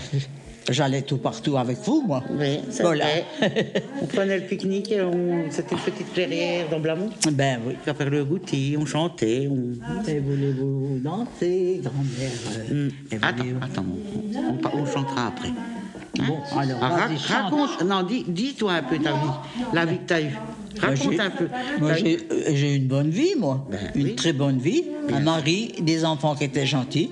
j'allais 0.70 1.02
tout 1.02 1.18
partout 1.18 1.58
avec 1.58 1.78
vous, 1.86 2.04
moi. 2.06 2.24
Oui, 2.32 2.60
c'est 2.70 2.84
Voilà. 2.84 3.06
vrai. 3.06 3.74
on 4.02 4.06
prenait 4.06 4.38
le 4.40 4.44
pique-nique, 4.46 4.92
et 4.92 5.02
on... 5.02 5.46
c'était 5.50 5.76
une 5.76 5.82
petite 5.82 6.14
clairière 6.14 6.70
dans 6.70 6.80
Blamont. 6.80 7.10
Ben 7.32 7.60
oui. 7.66 7.76
Puis 7.82 7.92
après 7.92 8.06
le 8.06 8.24
goûter, 8.26 8.76
on 8.80 8.86
chantait. 8.86 9.48
On... 9.50 9.74
Et 10.10 10.20
voulez-vous 10.20 11.00
danser, 11.04 11.82
grand-mère? 11.84 12.72
Mm. 12.72 12.90
Attends, 13.22 13.44
attends, 13.62 13.86
on, 14.36 14.78
on- 14.78 14.82
on 14.82 14.86
chantera 14.86 15.28
après. 15.28 15.50
Bon, 16.18 16.38
alors, 16.60 16.78
Ah, 16.82 16.90
ra- 16.90 17.08
chante. 17.10 17.44
raconte, 17.52 17.84
non, 17.86 18.04
dis- 18.04 18.26
dis-toi 18.28 18.74
un 18.74 18.84
peu 18.84 18.98
ta 18.98 19.12
vie, 19.12 19.18
la 19.74 19.86
vie 19.86 19.98
que 20.00 20.08
tu 20.08 20.14
as 20.14 20.22
eue. 20.22 20.36
Raconte 20.80 21.20
un 21.20 21.30
peu. 21.32 21.48
moi, 21.80 21.94
j'ai 21.96 22.18
Ben 22.18 22.24
euh, 22.32 22.52
eu 22.52 22.76
une 22.76 22.88
bonne 22.88 23.10
vie, 23.10 23.34
moi. 23.38 23.68
une 23.96 24.14
très 24.16 24.32
bonne 24.34 24.60
vie. 24.60 24.84
Un 25.12 25.22
mari, 25.22 25.74
des 25.82 26.06
enfants 26.06 26.36
qui 26.36 26.44
étaient 26.44 26.66
gentils. 26.68 27.10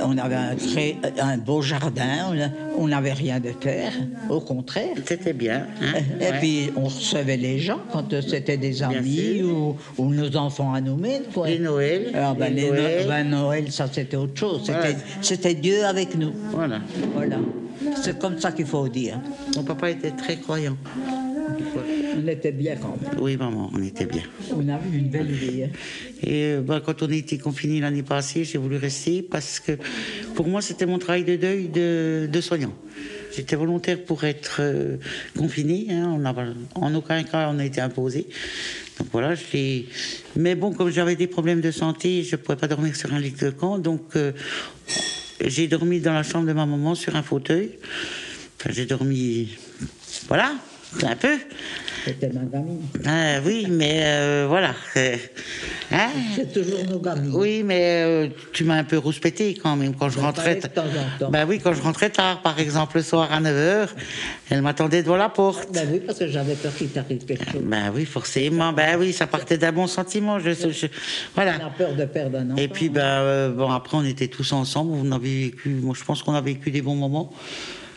On 0.00 0.16
avait 0.18 0.34
un, 0.36 0.54
très, 0.54 0.96
un 1.20 1.36
beau 1.38 1.60
jardin. 1.62 2.32
on 2.76 2.86
n'avait 2.88 3.12
rien 3.12 3.40
de 3.40 3.50
faire. 3.60 3.92
Au 4.30 4.40
contraire. 4.40 4.94
C'était 5.06 5.32
bien. 5.32 5.66
hein, 5.80 5.98
Et 6.20 6.24
ouais. 6.24 6.38
puis, 6.40 6.70
on 6.76 6.84
recevait 6.84 7.36
les 7.36 7.58
gens 7.58 7.80
quand 7.92 8.12
euh, 8.12 8.20
c'était 8.20 8.56
des 8.56 8.82
amis 8.82 9.42
ou, 9.42 9.76
ou 9.98 10.10
nos 10.12 10.36
enfants 10.36 10.72
à 10.74 10.80
nous 10.80 10.96
mettre. 10.96 11.30
Quoi. 11.32 11.48
Les 11.48 11.60
Ah, 12.14 12.34
ben, 12.38 12.52
les 12.54 12.62
les, 12.62 12.68
No- 12.70 12.74
Noëls. 12.76 13.06
ben, 13.08 13.24
Noël, 13.30 13.72
ça, 13.72 13.86
c'était 13.90 14.16
autre 14.16 14.38
chose. 14.38 14.60
C'était 14.66 14.78
Voilà. 14.78 14.94
c'était 15.20 15.54
Dieu 15.54 15.84
avec 15.84 16.14
nous. 16.16 16.32
Voilà. 16.52 16.78
Voilà. 17.14 17.36
C'est 18.02 18.18
comme 18.18 18.38
ça 18.38 18.52
qu'il 18.52 18.66
faut 18.66 18.88
dire. 18.88 19.20
Mon 19.56 19.64
papa 19.64 19.90
était 19.90 20.10
très 20.12 20.36
croyant. 20.36 20.76
On 22.16 22.26
était 22.28 22.52
bien 22.52 22.76
quand 22.76 22.96
même. 23.00 23.20
Oui, 23.20 23.36
maman, 23.36 23.70
on 23.74 23.82
était 23.82 24.06
bien. 24.06 24.22
On 24.52 24.68
a 24.68 24.78
eu 24.90 24.96
une 24.98 25.08
belle 25.08 25.30
vie. 25.30 25.64
hein. 25.64 25.68
Et 26.22 26.56
bah, 26.56 26.80
quand 26.84 27.02
on 27.02 27.10
a 27.10 27.14
été 27.14 27.38
confinés 27.38 27.80
l'année 27.80 28.02
passée, 28.02 28.44
j'ai 28.44 28.58
voulu 28.58 28.76
rester 28.76 29.22
parce 29.22 29.60
que 29.60 29.72
pour 30.34 30.46
moi, 30.46 30.62
c'était 30.62 30.86
mon 30.86 30.98
travail 30.98 31.24
de 31.24 31.36
deuil 31.36 31.68
de, 31.68 32.28
de 32.32 32.40
soignant. 32.40 32.72
J'étais 33.36 33.56
volontaire 33.56 34.02
pour 34.04 34.22
être 34.24 34.58
euh, 34.60 34.96
confiné. 35.36 35.88
hein, 35.90 36.18
on 36.76 36.80
en 36.80 36.94
aucun 36.94 37.22
cas, 37.24 37.50
on 37.52 37.58
a 37.58 37.64
été 37.64 37.80
imposé. 37.80 38.26
Donc 38.98 39.08
voilà, 39.12 39.34
je 39.34 39.42
l'ai- 39.52 39.86
Mais 40.36 40.54
bon, 40.54 40.72
comme 40.72 40.90
j'avais 40.90 41.16
des 41.16 41.26
problèmes 41.26 41.60
de 41.60 41.72
santé, 41.72 42.22
je 42.22 42.36
ne 42.36 42.40
pouvais 42.40 42.56
pas 42.56 42.68
dormir 42.68 42.94
sur 42.94 43.12
un 43.12 43.18
lit 43.18 43.32
de 43.32 43.50
camp. 43.50 43.78
Donc 43.78 44.14
euh, 44.16 44.32
j'ai 45.48 45.68
dormi 45.68 46.00
dans 46.00 46.12
la 46.12 46.22
chambre 46.22 46.46
de 46.46 46.52
ma 46.52 46.66
maman 46.66 46.94
sur 46.94 47.16
un 47.16 47.22
fauteuil. 47.22 47.78
Enfin, 48.58 48.70
j'ai 48.72 48.86
dormi. 48.86 49.56
Voilà, 50.28 50.54
un 51.02 51.16
peu. 51.16 51.36
Gamine. 52.12 52.80
Ah, 53.06 53.40
oui, 53.44 53.66
mais 53.70 54.00
euh, 54.04 54.46
voilà. 54.48 54.74
hein 55.92 56.08
C'est 56.36 56.52
toujours 56.52 56.84
nos 56.88 56.98
gamines. 56.98 57.32
Oui, 57.34 57.62
mais 57.64 58.02
euh, 58.04 58.28
tu 58.52 58.64
m'as 58.64 58.76
un 58.76 58.84
peu 58.84 58.98
rouspété 58.98 59.54
quand 59.54 59.76
même 59.76 59.94
quand 59.94 60.08
je 60.10 60.16
Ben, 60.16 60.22
rentrais. 60.22 60.56
de 60.56 60.66
temps 60.66 60.82
en 60.82 61.18
temps. 61.18 61.30
Ben 61.30 61.46
oui, 61.48 61.60
quand 61.62 61.72
je 61.72 61.82
rentrais 61.82 62.10
tard, 62.10 62.42
par 62.42 62.58
exemple 62.58 62.96
le 62.96 63.02
soir 63.02 63.32
à 63.32 63.40
9h, 63.40 63.88
elle 64.50 64.62
m'attendait 64.62 65.02
devant 65.02 65.16
la 65.16 65.28
porte. 65.28 65.72
Ben 65.72 65.88
oui, 65.90 66.00
parce 66.06 66.18
que 66.18 66.28
j'avais 66.28 66.54
peur 66.54 66.74
qu'il 66.74 66.88
t'arrive 66.90 67.24
quelque 67.24 67.50
chose. 67.50 67.62
Ben 67.62 67.90
oui, 67.94 68.04
forcément. 68.04 68.72
Ben 68.72 68.98
oui, 68.98 69.12
ça 69.12 69.26
partait 69.26 69.58
d'un 69.58 69.72
bon 69.72 69.86
sentiment. 69.86 70.38
Je, 70.38 70.50
je- 70.52 70.86
voilà. 71.34 71.54
On 71.62 71.66
a 71.66 71.70
peur 71.70 71.94
de 71.94 72.04
perdre 72.04 72.38
un 72.38 72.50
enfant. 72.50 72.56
Et 72.60 72.68
puis, 72.68 72.88
ben, 72.88 73.00
euh, 73.02 73.50
bon, 73.50 73.70
après, 73.70 73.96
on 73.96 74.04
était 74.04 74.28
tous 74.28 74.52
ensemble. 74.52 74.92
On 74.92 75.18
vécu, 75.18 75.68
moi, 75.70 75.94
je 75.98 76.04
pense 76.04 76.22
qu'on 76.22 76.34
a 76.34 76.40
vécu 76.40 76.70
des 76.70 76.82
bons 76.82 76.96
moments. 76.96 77.32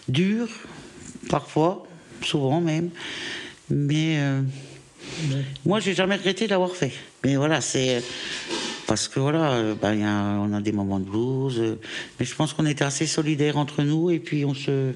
Durs, 0.07 0.47
parfois, 1.29 1.85
souvent 2.21 2.61
même. 2.61 2.89
Mais 3.69 4.17
euh, 4.19 4.41
moi, 5.65 5.79
j'ai 5.79 5.93
jamais 5.93 6.15
regretté 6.15 6.45
de 6.45 6.51
l'avoir 6.51 6.71
fait. 6.75 6.91
Mais 7.23 7.35
voilà, 7.35 7.61
c'est. 7.61 8.01
Parce 8.87 9.09
que 9.09 9.19
voilà, 9.19 9.51
euh, 9.51 9.75
ben, 9.81 9.93
y 9.95 10.03
a- 10.03 10.37
on 10.39 10.53
a 10.53 10.61
des 10.61 10.71
moments 10.71 10.99
de 10.99 11.05
blues. 11.09 11.59
euh, 11.59 11.77
mais 12.19 12.25
je 12.25 12.33
pense 12.35 12.53
qu'on 12.53 12.65
était 12.65 12.85
assez 12.85 13.05
solidaires 13.05 13.57
entre 13.57 13.83
nous. 13.83 14.09
Et 14.11 14.19
puis, 14.19 14.45
on 14.45 14.53
se, 14.53 14.93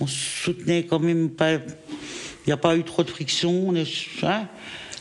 on 0.00 0.06
se 0.08 0.16
soutenait 0.42 0.84
quand 0.84 0.98
même 0.98 1.30
pas. 1.30 1.52
Il 1.54 1.60
n'y 2.48 2.52
a 2.52 2.56
pas 2.56 2.76
eu 2.76 2.82
trop 2.82 3.04
de 3.04 3.10
friction. 3.10 3.72
Hein, 3.76 4.46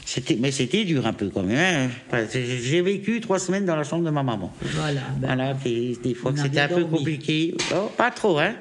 c'était, 0.06 0.36
mais 0.40 0.52
c'était 0.52 0.86
dur 0.86 1.06
un 1.08 1.14
peu 1.14 1.30
quand 1.30 1.44
même. 1.44 1.90
hein. 2.14 2.24
J'ai 2.32 2.82
vécu 2.82 3.20
trois 3.22 3.40
semaines 3.40 3.66
dans 3.66 3.76
la 3.76 3.84
chambre 3.84 4.06
de 4.06 4.10
ma 4.12 4.22
maman. 4.24 4.54
Voilà. 4.62 5.02
ben, 5.18 5.28
Voilà, 5.28 5.54
des, 5.56 5.98
des 6.02 6.14
fois 6.14 6.32
c'était 6.36 6.60
un 6.60 6.68
peu 6.68 6.86
compliqué. 6.86 7.56
Oh, 7.76 7.90
pas 7.98 8.12
trop, 8.12 8.38
hein 8.40 8.54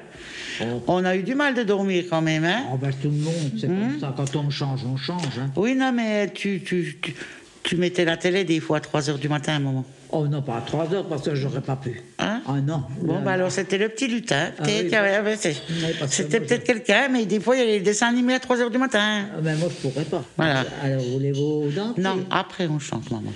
On 0.87 1.03
a 1.05 1.15
eu 1.15 1.23
du 1.23 1.35
mal 1.35 1.53
de 1.53 1.63
dormir 1.63 2.05
quand 2.09 2.21
même, 2.21 2.43
hein 2.45 2.63
Oh, 2.73 2.77
ben, 2.77 2.91
tout 2.91 3.09
le 3.09 3.17
monde, 3.17 3.51
c'est 3.59 3.67
comme 3.67 3.99
ça. 3.99 4.13
Quand 4.15 4.35
on 4.35 4.49
change, 4.49 4.81
on 4.85 4.97
change. 4.97 5.39
hein. 5.39 5.49
Oui, 5.55 5.75
non, 5.75 5.91
mais 5.91 6.29
tu, 6.33 6.61
tu, 6.65 6.97
tu, 7.01 7.15
tu 7.63 7.75
mettais 7.77 8.05
la 8.05 8.17
télé 8.17 8.43
des 8.43 8.59
fois 8.59 8.77
à 8.77 8.79
3 8.81 9.09
heures 9.09 9.17
du 9.19 9.29
matin 9.29 9.53
à 9.53 9.55
un 9.57 9.59
moment. 9.59 9.85
Oh 10.09 10.25
non, 10.25 10.41
pas 10.41 10.57
à 10.57 10.61
3 10.61 10.93
heures 10.93 11.05
parce 11.05 11.23
que 11.23 11.35
j'aurais 11.35 11.59
pas 11.61 11.75
pu. 11.75 12.01
Hein 12.17 12.41
Ah 12.47 12.53
non. 12.61 12.83
Bon, 13.01 13.15
Là, 13.15 13.19
bah 13.19 13.25
là. 13.25 13.31
alors 13.33 13.51
c'était 13.51 13.77
le 13.77 13.89
petit 13.89 14.07
lutin. 14.07 14.51
Ah 14.57 14.63
peut-être, 14.63 14.85
oui, 14.85 15.85
parce 15.99 16.11
que 16.11 16.15
C'était 16.15 16.39
peut-être 16.39 16.63
quelqu'un, 16.63 17.09
mais 17.11 17.25
des 17.25 17.41
fois 17.41 17.57
il 17.57 17.59
y 17.59 17.61
a 17.63 17.65
les 17.65 17.81
dessins 17.81 18.07
animés 18.07 18.33
à 18.35 18.39
3 18.39 18.61
heures 18.61 18.71
du 18.71 18.77
matin. 18.77 19.25
Ah, 19.35 19.41
ben, 19.41 19.57
moi, 19.57 19.67
je 19.69 19.87
pourrais 19.89 20.05
pas. 20.05 20.23
Voilà. 20.37 20.63
Alors, 20.81 21.01
voulez-vous 21.03 21.71
danser? 21.75 21.99
Non, 22.01 22.25
après 22.31 22.67
on 22.67 22.79
chante, 22.79 23.11
maman. 23.11 23.33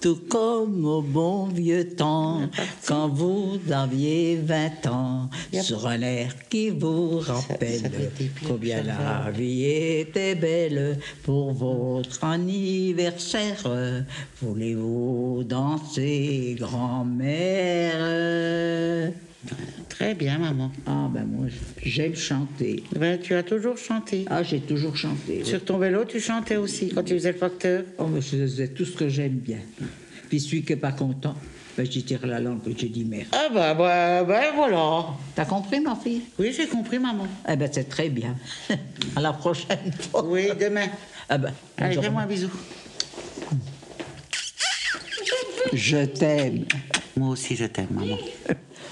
Tout 0.00 0.20
comme 0.28 0.84
au 0.84 1.02
bon 1.02 1.46
vieux 1.46 1.88
temps, 1.96 2.42
quand 2.86 3.08
vous 3.08 3.58
aviez 3.72 4.36
20 4.36 4.86
ans, 4.86 5.28
sur 5.60 5.88
un 5.88 6.00
air 6.02 6.32
qui 6.48 6.70
vous 6.70 7.18
rappelle 7.18 8.10
combien 8.46 8.82
la 8.84 9.30
vie 9.32 9.64
était 9.64 10.36
belle 10.36 11.00
pour 11.24 11.52
votre 11.52 12.22
anniversaire. 12.22 13.56
Voulez-vous 14.40 15.42
danser, 15.44 16.56
grand-mère? 16.58 17.98
Très 19.88 20.14
bien, 20.14 20.38
maman. 20.38 20.70
Ah 20.86 21.08
ben 21.12 21.24
moi, 21.24 21.46
j'aime 21.82 22.14
chanter. 22.16 22.82
Ben, 22.96 23.18
tu 23.20 23.34
as 23.34 23.42
toujours 23.42 23.76
chanté. 23.78 24.24
Ah, 24.28 24.42
j'ai 24.42 24.60
toujours 24.60 24.96
chanté. 24.96 25.38
oui. 25.42 25.46
Sur 25.46 25.64
ton 25.64 25.78
vélo, 25.78 26.04
tu 26.04 26.20
chantais 26.20 26.56
aussi 26.56 26.88
quand 26.94 27.02
tu 27.04 27.14
faisais 27.14 27.32
le 27.32 27.38
facteur? 27.38 27.84
Oh, 27.98 28.06
mais 28.06 28.20
je 28.20 28.36
faisais 28.36 28.68
tout 28.68 28.84
ce 28.84 28.96
que 28.96 29.08
j'aime 29.08 29.36
bien. 29.38 29.60
Puis 30.28 30.40
celui 30.40 30.62
qui 30.62 30.72
n'est 30.72 30.78
pas 30.78 30.92
content, 30.92 31.34
ben, 31.76 31.86
je 31.90 32.00
tire 32.00 32.26
la 32.26 32.40
langue 32.40 32.60
et 32.66 32.74
je 32.76 32.86
dis 32.86 33.04
merde. 33.04 33.28
Ah 33.32 33.48
bah, 33.52 33.74
bah, 33.74 34.24
bah 34.24 34.42
voilà. 34.54 35.06
T'as 35.34 35.44
compris, 35.44 35.80
ma 35.80 35.94
fille? 35.96 36.22
Oui, 36.38 36.52
j'ai 36.54 36.66
compris, 36.66 36.98
maman. 36.98 37.26
Eh 37.48 37.56
ben, 37.56 37.68
c'est 37.72 37.88
très 37.88 38.08
bien. 38.08 38.36
à 39.16 39.20
la 39.20 39.32
prochaine 39.32 39.92
fois. 40.10 40.24
Oui, 40.24 40.48
demain. 40.60 40.88
Ah 41.28 41.38
ben, 41.38 41.52
Allez, 41.76 42.00
fais-moi 42.00 42.22
un 42.22 42.26
bisou. 42.26 42.50
Je 45.72 46.04
t'aime. 46.06 46.64
Moi 47.16 47.30
aussi, 47.30 47.54
je 47.56 47.66
t'aime, 47.66 47.88
maman. 47.90 48.16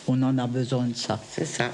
On 0.08 0.22
en 0.22 0.38
a 0.38 0.46
besoin 0.46 0.84
de 0.84 0.94
ça. 0.94 1.18
C'est 1.28 1.44
ça. 1.44 1.70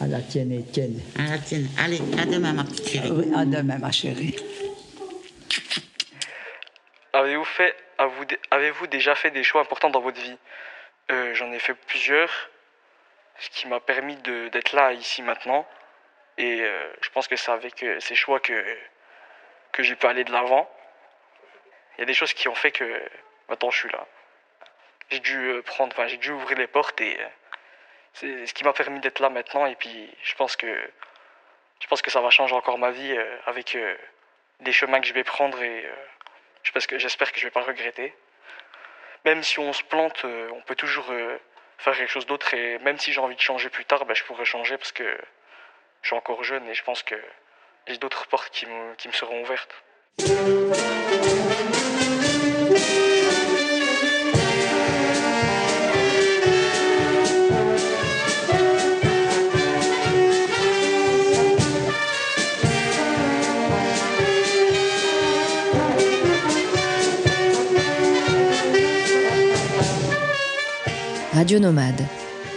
À 0.00 0.06
la 0.06 0.20
tienne, 0.20 0.52
Étienne. 0.52 1.00
À 1.18 1.30
la 1.30 1.38
tienne. 1.38 1.68
Allez, 1.78 2.00
à 2.20 2.26
demain, 2.26 2.52
ma 2.52 2.64
petite 2.64 2.88
chérie. 2.88 3.10
Oui, 3.12 3.32
à 3.34 3.44
demain, 3.44 3.78
ma 3.78 3.92
chérie. 3.92 4.34
Avez-vous 7.12 7.44
fait, 7.44 7.76
avez-vous 7.98 8.24
dé- 8.24 8.40
avez-vous 8.50 8.86
déjà 8.88 9.14
fait 9.14 9.30
des 9.30 9.44
choix 9.44 9.60
importants 9.62 9.90
dans 9.90 10.00
votre 10.00 10.20
vie? 10.20 10.36
Euh, 11.12 11.34
J'en 11.34 11.52
ai 11.52 11.58
fait 11.60 11.74
plusieurs, 11.74 12.30
ce 13.38 13.48
qui 13.50 13.68
m'a 13.68 13.78
permis 13.80 14.16
de- 14.16 14.48
d'être 14.48 14.72
là, 14.72 14.92
ici, 14.92 15.22
maintenant. 15.22 15.66
Et 16.38 16.60
euh, 16.62 16.92
je 17.02 17.10
pense 17.10 17.28
que 17.28 17.36
c'est 17.36 17.52
avec 17.52 17.82
euh, 17.84 18.00
ces 18.00 18.16
choix 18.16 18.40
que, 18.40 18.52
que 19.72 19.84
j'ai 19.84 19.94
pu 19.94 20.06
aller 20.06 20.24
de 20.24 20.32
l'avant. 20.32 20.68
Il 21.96 22.00
y 22.00 22.02
a 22.02 22.06
des 22.06 22.14
choses 22.14 22.32
qui 22.32 22.48
ont 22.48 22.54
fait 22.56 22.72
que 22.72 22.84
maintenant 23.48 23.70
je 23.70 23.78
suis 23.78 23.88
là. 23.90 24.04
J'ai 25.10 25.20
dû 25.20 25.52
prendre, 25.64 25.92
enfin 25.96 26.08
j'ai 26.08 26.16
dû 26.16 26.32
ouvrir 26.32 26.58
les 26.58 26.66
portes 26.66 27.00
et 27.00 27.16
euh, 27.20 27.26
c'est 28.14 28.46
ce 28.46 28.54
qui 28.54 28.64
m'a 28.64 28.72
permis 28.72 29.00
d'être 29.00 29.20
là 29.20 29.28
maintenant. 29.28 29.66
Et 29.66 29.74
puis 29.74 30.10
je 30.22 30.34
pense 30.34 30.56
que 30.56 30.66
je 31.80 31.86
pense 31.86 32.02
que 32.02 32.10
ça 32.10 32.20
va 32.20 32.30
changer 32.30 32.54
encore 32.54 32.78
ma 32.78 32.90
vie 32.90 33.12
euh, 33.12 33.36
avec 33.46 33.74
euh, 33.74 33.94
les 34.60 34.72
chemins 34.72 35.00
que 35.00 35.06
je 35.06 35.12
vais 35.12 35.24
prendre 35.24 35.62
et 35.62 35.84
euh, 35.84 36.96
j'espère 36.96 37.32
que 37.32 37.38
je 37.38 37.44
vais 37.44 37.50
pas 37.50 37.62
regretter. 37.62 38.14
Même 39.24 39.42
si 39.42 39.58
on 39.58 39.72
se 39.72 39.82
plante, 39.82 40.24
euh, 40.24 40.48
on 40.54 40.60
peut 40.62 40.76
toujours 40.76 41.06
faire 41.78 41.96
quelque 41.96 42.10
chose 42.10 42.26
d'autre 42.26 42.54
et 42.54 42.78
même 42.78 42.98
si 42.98 43.12
j'ai 43.12 43.20
envie 43.20 43.36
de 43.36 43.40
changer 43.40 43.68
plus 43.68 43.84
tard, 43.84 44.04
ben, 44.06 44.14
je 44.14 44.24
pourrais 44.24 44.44
changer 44.44 44.78
parce 44.78 44.92
que 44.92 45.18
je 46.02 46.08
suis 46.08 46.16
encore 46.16 46.44
jeune 46.44 46.66
et 46.68 46.74
je 46.74 46.84
pense 46.84 47.02
que 47.02 47.16
j'ai 47.86 47.98
d'autres 47.98 48.26
portes 48.28 48.50
qui 48.50 48.66
me, 48.66 48.94
qui 48.94 49.08
me 49.08 49.12
seront 49.12 49.42
ouvertes. 49.42 49.74
Radio 71.44 71.60
Nomade, 71.60 72.06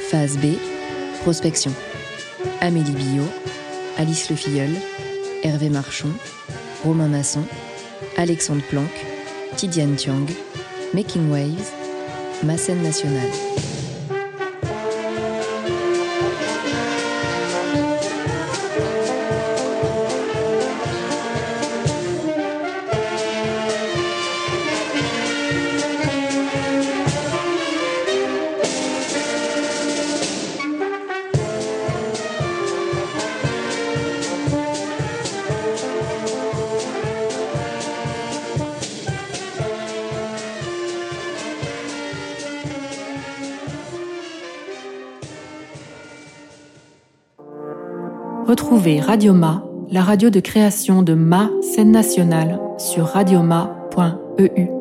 phase 0.09 0.37
B, 0.37 0.55
prospection. 1.23 1.73
Amélie 2.61 2.93
Billot, 2.93 3.27
Alice 3.97 4.29
Le 4.29 4.37
Filleul, 4.37 4.69
Hervé 5.43 5.69
Marchon, 5.69 6.07
Romain 6.85 7.09
Masson, 7.09 7.43
Alexandre 8.15 8.63
Planck, 8.69 8.89
Tidiane 9.57 9.97
Tiang, 9.97 10.25
Making 10.93 11.29
Waves, 11.29 11.73
ma 12.45 12.55
scène 12.55 12.81
nationale. 12.81 13.27
Retrouvez 48.67 48.99
Radioma, 48.99 49.63
la 49.89 50.01
radio 50.01 50.29
de 50.29 50.41
création 50.41 51.01
de 51.01 51.13
Ma 51.13 51.49
scène 51.61 51.89
nationale 51.89 52.59
sur 52.77 53.05
radioma.eu. 53.05 54.76